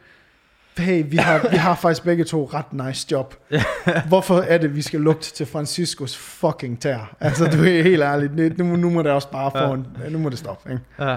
[0.79, 3.35] hey, vi har, vi har faktisk begge to ret nice job.
[4.09, 7.17] Hvorfor er det, vi skal lugte til Franciscos fucking tær?
[7.21, 9.73] Altså, du er helt ærligt, nu, nu må det også bare få Ja.
[9.75, 10.83] en, nu må det stoppe, ikke?
[11.01, 11.17] Ja.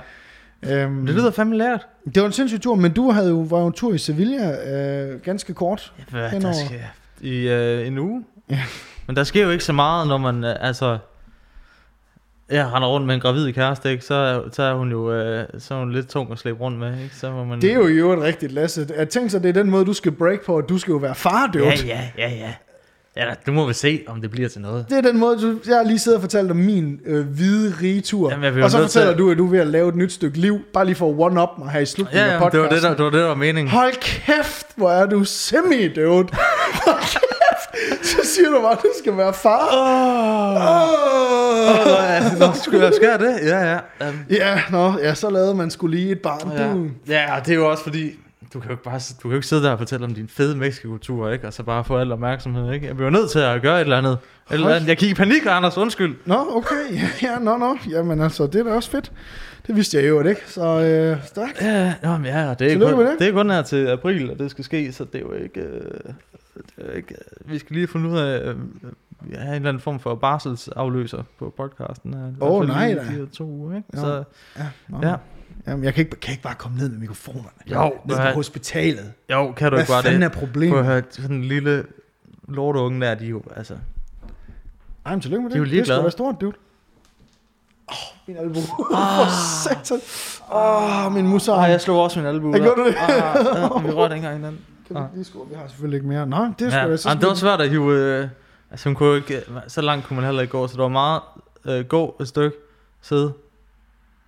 [0.84, 1.88] Øhm, Det lyder fandme lært.
[2.06, 4.72] det var en sindssyg tur, men du havde jo, var jo en tur i Sevilla
[4.74, 5.94] øh, ganske kort.
[6.10, 6.80] Hvad, der sker
[7.22, 8.24] i øh, en uge.
[8.50, 8.62] Ja.
[9.08, 10.98] Men der sker jo ikke så meget, når man, øh, altså...
[12.52, 14.06] Jeg render rundt med en gravid kæreste, ikke?
[14.06, 17.04] Så, så er hun jo øh, så er hun lidt tung at slæbe rundt med,
[17.04, 17.16] ikke?
[17.16, 17.62] Så må man...
[17.62, 18.88] Det er jo i øvrigt rigtigt, Lasse.
[18.98, 20.98] Jeg tænker så, det er den måde, du skal break på, at du skal jo
[20.98, 21.52] være far.
[21.56, 22.54] Ja, ja, ja, ja.
[23.18, 24.86] Ja, nu må vi se, om det bliver til noget.
[24.90, 27.74] Det er den måde, du, jeg har lige siddet og fortalt om min øh, hvide
[27.82, 28.32] rige tur.
[28.32, 30.12] Jamen, og så til fortæller at- du, at du er ved at lave et nyt
[30.14, 32.60] stykke liv, bare lige for at one-up mig her i slutningen Ja, af ja det,
[32.60, 32.76] var podcasten.
[32.76, 33.72] det, der, det var det, der var meningen.
[33.72, 36.08] Hold kæft, hvor er du semi, dude.
[36.08, 37.35] Hold kæft.
[38.12, 39.68] Så siger du bare, du skal være far.
[39.74, 42.32] Åh, Oh.
[42.34, 43.40] oh, Nå, skulle jeg skære det?
[43.44, 43.60] Ja,
[44.00, 44.10] ja.
[44.10, 46.52] Um, Ja, nå, ja, så lavede man skulle lige et barn.
[46.58, 46.74] ja.
[46.74, 48.12] Du, ja, og det er jo også fordi,
[48.54, 50.28] du kan jo ikke, bare, du kan jo ikke sidde der og fortælle om din
[50.28, 51.48] fede Mexico-tur, ikke?
[51.48, 52.88] Og så bare få al opmærksomhed, ikke?
[52.88, 54.12] Jeg bliver nødt til at gøre et eller andet.
[54.14, 54.88] Et eller andet.
[54.88, 56.16] Jeg kigger i panik, Anders, undskyld.
[56.26, 56.76] Nå, okay.
[56.94, 57.78] Ja, ja, nå, nå.
[57.90, 59.12] Jamen altså, det er da også fedt.
[59.68, 61.62] Det vidste jeg jo ikke, så øh, stærkt.
[61.62, 63.16] Ja, nå, men ja, og det er, Tillykke kun, det.
[63.20, 65.60] det er kun her til april, at det skal ske, så det er jo ikke...
[65.60, 66.35] Øh, det er ikke
[67.46, 68.56] vi skal lige finde ud af, øh,
[69.32, 72.14] ja, en eller anden form for barselsafløser på podcasten.
[72.14, 72.32] Her.
[72.42, 73.02] Åh, fald nej da.
[73.22, 73.88] de to uger, ikke?
[73.94, 74.00] Ja.
[74.00, 74.24] Så,
[74.58, 74.66] Ja.
[75.10, 75.16] Ja.
[75.68, 77.50] Jamen, jeg kan ikke, kan ikke bare komme ned med mikrofonerne.
[77.72, 79.14] Jo, ned hvad- på hospitalet.
[79.32, 80.26] jo, kan du Hvad ikke bare fanden det?
[80.26, 80.78] er Prøv problemet?
[80.80, 81.86] at høre, sådan en lille
[82.48, 83.74] lorteunge der, de er jo, altså...
[85.06, 85.60] Ej, men tillykke med De er det.
[85.60, 86.02] jo det skal ligeglade.
[86.04, 86.54] være stort, dude.
[87.92, 88.60] Åh, oh, min albu.
[88.92, 90.00] For satan.
[90.52, 91.54] Åh, oh, min muser.
[91.54, 92.96] Ah, jeg slog også min albu Ja, gjorde du det?
[92.98, 94.62] Ah, ja, vi rørte ikke engang hinanden.
[94.88, 95.50] Kan vi ikke lige skrue?
[95.50, 96.26] Vi har selvfølgelig ikke mere.
[96.28, 97.94] Nå, det Ja, skulle jeg så ah, det var svært at hive...
[97.94, 98.28] Øh,
[98.72, 99.36] altså, hun kunne jo ikke...
[99.38, 101.22] øh, Så langt kunne man heller ikke gå, så det var meget
[101.66, 102.58] øh, gå et stykke,
[103.02, 103.34] sidde.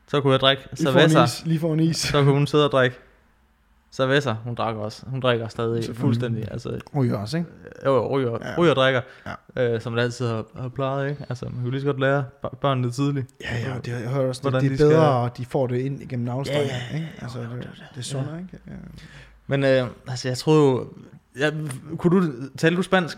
[0.08, 1.26] Så kunne jeg drikke cerveza.
[1.46, 1.98] Lige for en is.
[1.98, 2.98] Så kunne hun sidde og drikke
[3.92, 4.34] cerveza.
[4.44, 5.04] Hun drak også.
[5.08, 6.48] Hun drikker stadig fuldstændig.
[6.52, 7.50] Altså, Ui, også, ikke?
[7.86, 8.50] jo, jo, ryger, Ja.
[8.50, 8.56] ja.
[8.58, 9.02] ryger og drikker.
[9.58, 9.74] Ja.
[9.76, 11.26] Øh, som det altid har, har plejet, ikke?
[11.30, 12.24] Altså, man kan jo lige så godt lære
[12.62, 13.28] børnene tidligt.
[13.42, 15.68] Ja, ja, det, jeg hører også, det, det er de skal- bedre, at de får
[15.68, 17.10] det ind igennem navlstrengen, Ja, ja, ikke?
[17.18, 18.58] ja, Altså, jo, det, jo, jo, det er sundere, ikke?
[18.68, 18.72] Ja.
[19.48, 20.88] Men øh, altså, jeg troede jo...
[21.40, 21.52] Ja,
[21.98, 22.32] kunne du...
[22.58, 23.18] Taler du spansk?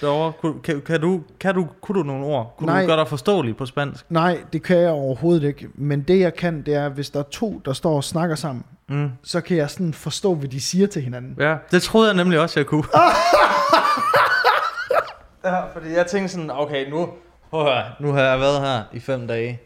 [0.00, 0.32] Derovre?
[0.32, 2.54] Kunne, kan, kan, du, kan du, kunne du nogle ord?
[2.58, 2.80] Kunne Nej.
[2.82, 4.04] du gøre dig forståelig på spansk?
[4.10, 5.68] Nej, det kan jeg overhovedet ikke.
[5.74, 8.64] Men det jeg kan, det er, hvis der er to, der står og snakker sammen,
[8.88, 9.10] Mm.
[9.22, 11.36] så kan jeg sådan forstå, hvad de siger til hinanden.
[11.40, 12.84] Ja, det troede jeg nemlig også, jeg kunne.
[15.44, 17.08] ja, fordi jeg tænkte sådan, okay, nu,
[17.50, 17.68] prøv
[18.00, 19.60] nu har jeg været her i fem dage.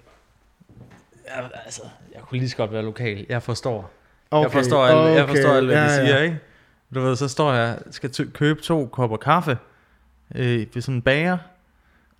[1.36, 1.82] Jeg, altså,
[2.14, 3.26] jeg kunne lige så godt være lokal.
[3.28, 3.90] Jeg forstår.
[4.30, 6.22] Okay, jeg forstår alt, okay, jeg forstår alt hvad ja, de siger, ja.
[6.22, 6.40] ikke?
[6.94, 9.58] Du ved, så står jeg, skal t- købe to kopper kaffe
[10.34, 11.38] øh, ved sådan en bager,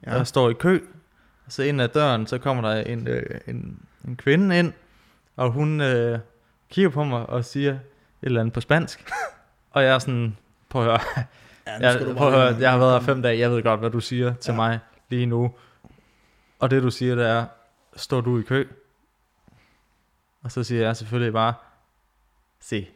[0.06, 0.18] ja.
[0.18, 0.80] Og står i kø.
[1.46, 3.78] Og så ind ad døren, så kommer der en, øh, en,
[4.08, 4.72] en kvinde ind,
[5.36, 6.18] og hun øh,
[6.70, 7.78] kigger på mig og siger et
[8.22, 9.10] eller andet på spansk.
[9.74, 10.36] og jeg er sådan,
[10.68, 11.24] prøv at høre,
[11.66, 13.90] Ja, jeg, prøv at høre, jeg har været her fem dage, jeg ved godt, hvad
[13.90, 14.56] du siger til Ja.
[14.56, 14.78] mig
[15.08, 15.54] lige nu.
[16.58, 17.44] Og det du siger, det er,
[17.96, 18.64] står du i kø?
[20.42, 21.54] Og så siger jeg selvfølgelig bare,
[22.68, 22.86] se.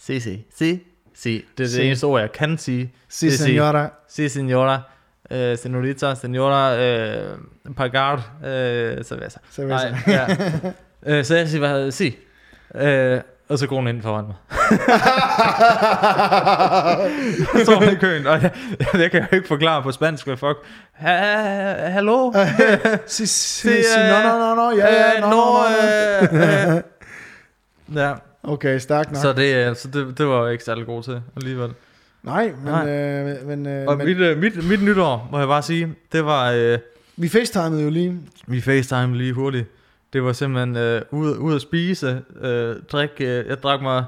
[0.00, 0.80] Se, se, se,
[1.14, 1.30] se.
[1.30, 1.82] Det er det Se.
[1.84, 2.92] eneste ord, jeg kan sige.
[3.08, 3.88] Si, Det er senora.
[4.08, 4.80] Si, signora.
[5.30, 8.44] Uh, senorita, senora, uh, pagar, uh,
[9.04, 9.38] cerveza.
[9.52, 9.90] Cerveza.
[9.90, 9.98] Nej,
[11.06, 11.18] ja.
[11.18, 12.16] uh, så jeg siger bare, si.
[12.74, 14.34] Uh, og så går hun ind foran mig.
[17.56, 18.50] Så står hun i køen, og jeg,
[19.02, 20.58] jeg kan jo ikke forklare på spansk, hvad fuck.
[20.92, 21.16] Ha,
[21.90, 22.32] hallo?
[23.06, 25.62] si, si, Det si, no, no, no, no, ja, ja, Øh, no, no, no,
[26.32, 26.38] no.
[26.38, 26.82] øh, øh.
[27.94, 29.22] Ja, Okay, stærk nok.
[29.22, 31.74] så, det, øh, så det, det var jeg ikke særlig god til alligevel.
[32.22, 32.88] Nej, men, Nej.
[32.88, 36.24] Øh, men, øh, Og men mit, øh, mit, mit nytår, må jeg bare sige, det
[36.24, 36.52] var...
[36.52, 36.78] Øh,
[37.16, 38.20] vi facetimede jo lige.
[38.46, 39.66] Vi facetime lige hurtigt.
[40.12, 44.04] Det var simpelthen øh, ud, ud at spise, øh, drik, øh, jeg drak mig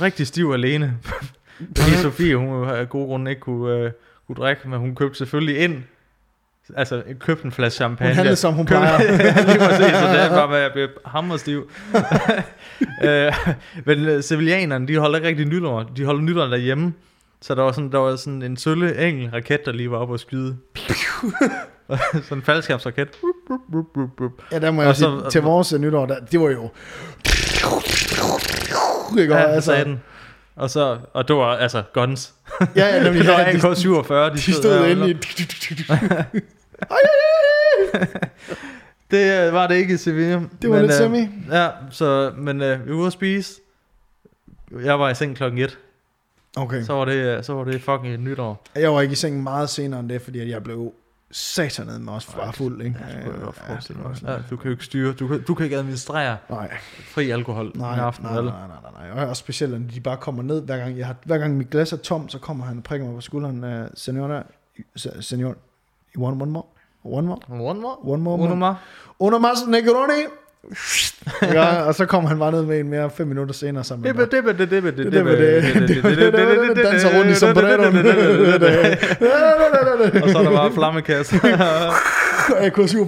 [0.00, 0.98] rigtig stiv alene.
[1.76, 3.90] Fordi Sofie, hun af gode grunde ikke kunne, øh,
[4.26, 5.82] kunne drikke, men hun købte selvfølgelig ind.
[6.76, 8.10] Altså, købte en flaske champagne.
[8.10, 8.98] Hun handlede, som hun Købte- plejer.
[9.48, 11.70] lige præcis, så det er bare, at jeg blev hammerstiv.
[13.04, 13.32] øh,
[13.84, 15.82] men øh, sevillianerne, de holder ikke rigtig nytår.
[15.96, 16.92] De holder nytår derhjemme.
[17.42, 20.14] Så der var sådan, der var sådan en sølle enkelt raket, der lige var oppe
[20.14, 20.56] og skyde.
[22.24, 23.08] sådan en faldskærmsraket.
[24.52, 26.70] Ja, der må jeg Og sige, så- til vores øh, nytår, der, det var jo...
[29.20, 30.00] Ikke, Ja, altså, den.
[30.56, 32.34] Og, så, og det var altså guns.
[32.76, 35.16] Ja, ja, nemlig, Det var ja, de, AK-47, de, de stod inde i...
[39.10, 40.40] Det øh, var det ikke i Sevilla.
[40.62, 41.28] Det var men, lidt øh, semi.
[41.50, 43.60] Ja, så, men øh, vi var ude at spise.
[44.84, 45.78] Jeg var i seng klokken 1.
[46.56, 46.82] Okay.
[46.82, 48.64] Så var det, øh, så var det fucking et nytår.
[48.74, 50.92] Jeg var ikke i sengen meget senere end det, fordi jeg blev
[51.30, 52.96] satanede med også var fuld, ikke?
[53.08, 53.42] Ja, det
[54.04, 57.30] var Ja, du kan jo ikke styre, du kan, du kan ikke administrere Nej, fri
[57.30, 59.24] alkohol nej, i aften, nej, nej, nej, nej, nej.
[59.24, 61.92] Og specielt, når de bare kommer ned, hver gang, jeg har, hver gang mit glas
[61.92, 63.64] er tom, så kommer han og prikker mig på skulderen.
[63.64, 64.42] Uh, senora,
[64.96, 65.54] se- senor,
[66.16, 66.66] you want one more?
[67.04, 67.38] One more?
[67.48, 67.96] One more?
[68.02, 68.38] One more?
[68.42, 68.76] Uno more?
[69.18, 70.22] Uno mas Negroni!
[71.42, 74.10] ja, og så kommer han bare ned med en mere fem minutter senere sammen med
[74.10, 74.26] er
[76.66, 77.96] det, danser rundt i sombreroen.
[80.22, 81.40] Og så er der bare flammekasse.
[82.62, 83.06] Jeg kunne sige,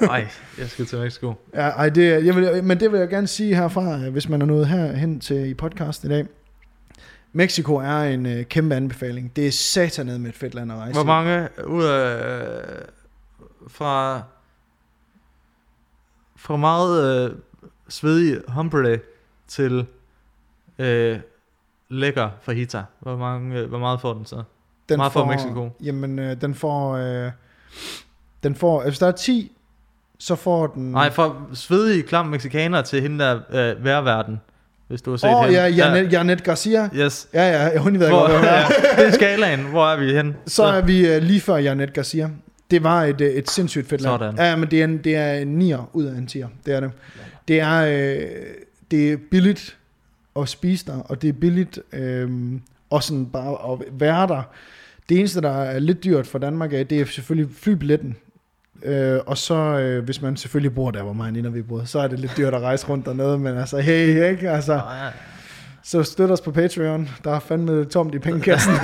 [0.00, 0.26] Nej,
[0.58, 1.34] jeg skal til Mexico.
[1.54, 4.46] Ja, ej, det, jeg vil, men det vil jeg gerne sige herfra, hvis man er
[4.46, 6.26] nået herhen til i podcasten i dag.
[7.32, 9.36] Mexico er en øh, kæmpe anbefaling.
[9.36, 12.62] Det er satanet med et fedt land at rejse Hvor mange ud af...
[13.68, 14.22] Fra...
[16.36, 17.36] Fra meget øh,
[17.88, 18.98] svedig hombre
[19.48, 19.86] til
[20.78, 21.18] øh,
[21.88, 22.82] lækker fajita.
[23.00, 24.42] Hvor, mange, øh, hvor meget får den så?
[24.88, 25.70] Den meget for Mexico.
[25.80, 26.96] Jamen, øh, den får...
[26.96, 27.32] Øh,
[28.42, 28.82] den får...
[28.82, 29.52] Hvis der er 10,
[30.18, 30.92] så får den...
[30.92, 34.40] Nej, fra svedige, klam mexikanere til hende der øh, værverden.
[34.92, 35.60] Hvis du har set oh, hende.
[35.60, 36.88] ja, Janet, Janet Garcia.
[36.94, 37.28] Yes.
[37.34, 38.64] Ja, ja, hun ved Hvor, godt, ja,
[38.96, 39.60] det er skalaen.
[39.60, 40.36] Hvor er vi hen?
[40.46, 42.30] Så er vi øh, lige før Janet Garcia.
[42.70, 44.12] Det var et, øh, et sindssygt fedt land.
[44.12, 44.36] Sådan.
[44.36, 46.46] Ja, men det er en, det er en 9'er ud af en 10'er.
[46.66, 46.90] Det er det.
[47.48, 48.26] Det er, øh,
[48.90, 49.76] det er billigt
[50.40, 52.30] at spise der, og det er billigt øh,
[52.90, 54.42] og sådan bare at være der.
[55.08, 58.16] Det eneste, der er lidt dyrt for Danmark, er, det er selvfølgelig flybilletten.
[58.84, 61.98] Øh, og så, øh, hvis man selvfølgelig bor der, hvor mig og vi bor, så
[61.98, 64.50] er det lidt dyrt at rejse rundt dernede, men altså, hey, ikke?
[64.50, 64.80] Altså,
[65.82, 67.08] så støt os på Patreon.
[67.24, 68.72] Der er fandme tomt i pengekassen.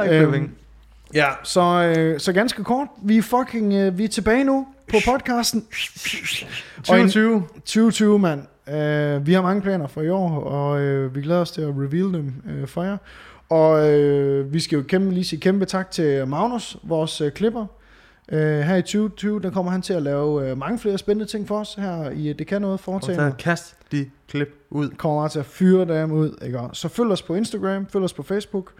[0.10, 0.50] Øhm.
[1.14, 2.88] Ja, så, øh, så ganske kort.
[3.02, 5.64] Vi er fucking øh, vi er tilbage nu på podcasten.
[6.88, 7.42] Og en- 2020.
[7.54, 8.40] 2020, mand.
[8.66, 11.68] Uh, vi har mange planer for i år, og øh, vi glæder os til at
[11.68, 12.96] reveal dem øh, for jer.
[13.48, 17.66] Og øh, vi skal jo kæmpe, lige sige kæmpe tak til Magnus, vores øh, klipper.
[18.32, 21.48] Uh, her i 2020, der kommer han til at lave øh, mange flere spændende ting
[21.48, 23.34] for os her i Det Kan Noget Og foretagende.
[23.38, 24.90] kast de klip ud.
[24.90, 26.38] kommer bare til at fyre dem ud.
[26.46, 26.60] Ikke?
[26.60, 28.72] Og Så følg os på Instagram, følg os på Facebook.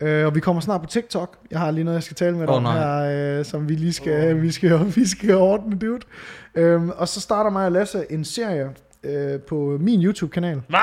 [0.00, 1.36] Øh, og vi kommer snart på TikTok.
[1.50, 3.92] Jeg har lige noget, jeg skal tale med dig om her, øh, som vi lige
[3.92, 5.98] skal, vi skal, vi skal ordne det ud.
[6.54, 8.70] Øhm, og så starter mig og Lasse en serie
[9.04, 10.62] øh, på min YouTube-kanal.
[10.68, 10.78] Hvad?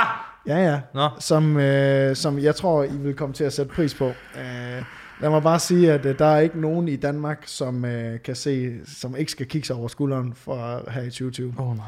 [0.47, 0.79] Ja, ja.
[0.93, 4.05] Nå, Som, øh, som jeg tror, I vil komme til at sætte pris på.
[4.07, 4.83] Øh,
[5.21, 8.35] lad mig bare sige, at øh, der er ikke nogen i Danmark, som øh, kan
[8.35, 11.53] se, som ikke skal kigge sig over skulderen for her i 2020.
[11.59, 11.85] åh oh, nej.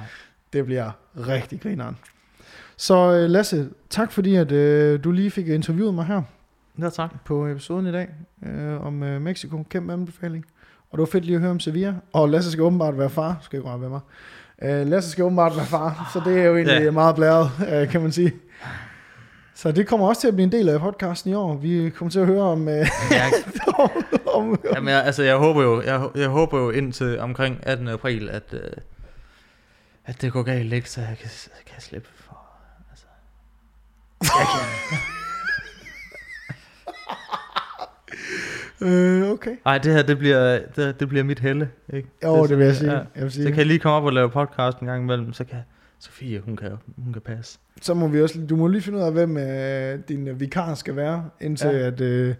[0.53, 0.91] Det bliver
[1.27, 1.97] rigtig grineren.
[2.77, 6.21] Så øh, Lasse, tak fordi at øh, du lige fik interviewet mig her
[6.81, 7.09] Ja, tak.
[7.25, 8.07] på episoden i dag
[8.45, 9.63] øh, om øh, Mexico.
[9.69, 10.45] Kæmpe anbefaling.
[10.91, 11.93] Og det var fedt lige at høre om Sevilla.
[12.13, 13.37] Og Lasse skal åbenbart være far.
[13.41, 13.99] Skal jeg godt være mig.
[14.63, 16.09] Øh, Lasse skal åbenbart være far.
[16.13, 16.91] Så det er jo egentlig Ja.
[16.91, 18.31] meget blæret, øh, kan man sige.
[19.59, 21.55] Så det kommer også til at blive en del af podcasten i år.
[21.55, 22.67] Vi kommer til at høre om...
[22.67, 23.31] Øh, Jeg,
[23.83, 23.89] om,
[24.33, 27.87] om jamen, jeg, altså, jeg håber jo, jeg, jeg håber jo indtil omkring 18.
[27.87, 28.59] april, at, øh,
[30.05, 30.89] at det går galt, ikke?
[30.89, 32.37] Så jeg kan, jeg kan slippe for...
[32.91, 33.05] Altså,
[34.21, 34.47] jeg
[38.79, 38.87] kan.
[38.87, 39.55] øh, okay.
[39.65, 42.09] Ej, det her, det bliver, det, det bliver mit helle, ikke?
[42.23, 42.91] Jo, det vil jeg sige.
[42.91, 42.97] ja.
[43.15, 43.43] Jeg vil sige.
[43.43, 45.57] Så kan jeg lige komme op og lave podcast en gang imellem, så kan
[45.99, 47.59] Sofie, hun kan, hun kan passe.
[47.81, 50.73] Så må vi også, du må lige finde ud af, hvem øh, din øh, vikar
[50.73, 51.77] skal være, indtil ja.
[51.77, 51.87] Ja.
[51.87, 52.35] at øh,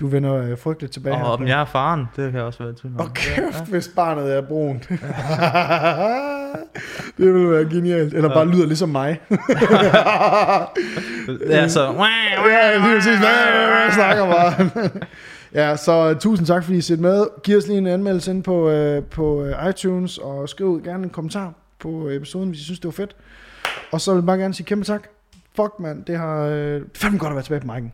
[0.00, 1.16] du vender øh, frygteligt tilbage.
[1.16, 3.00] Og om jeg er faren, det kan også være tvivl.
[3.00, 4.76] Åh, kæft, hvis barnet er brun.
[7.18, 8.14] det ville være genialt.
[8.14, 9.20] Eller bare lyder ligesom mig.
[11.50, 11.82] Ja, så...
[12.50, 13.20] ja, lige præcis.
[13.20, 14.70] Jeg snakker bare.
[15.54, 17.26] ja, så uh, tusind tak, fordi I set med.
[17.42, 21.10] Giv os lige en anmeldelse ind på, uh, på uh, iTunes, og skriv gerne en
[21.10, 23.16] kommentar på episoden, hvis I synes, det var fedt.
[23.92, 25.08] Og så vil jeg bare gerne sige kæmpe tak.
[25.56, 26.04] Fuck, mand.
[26.04, 27.92] Det har uh, fandme godt at være tilbage på marken.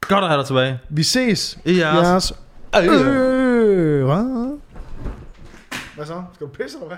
[0.00, 0.78] Godt at have dig tilbage.
[0.88, 1.58] Vi ses.
[1.64, 2.06] I jeres.
[2.06, 2.32] Jeres.
[2.76, 4.58] Øh, hvad?
[5.94, 6.22] Hvad så?
[6.34, 6.96] Skal du pisse eller hvad?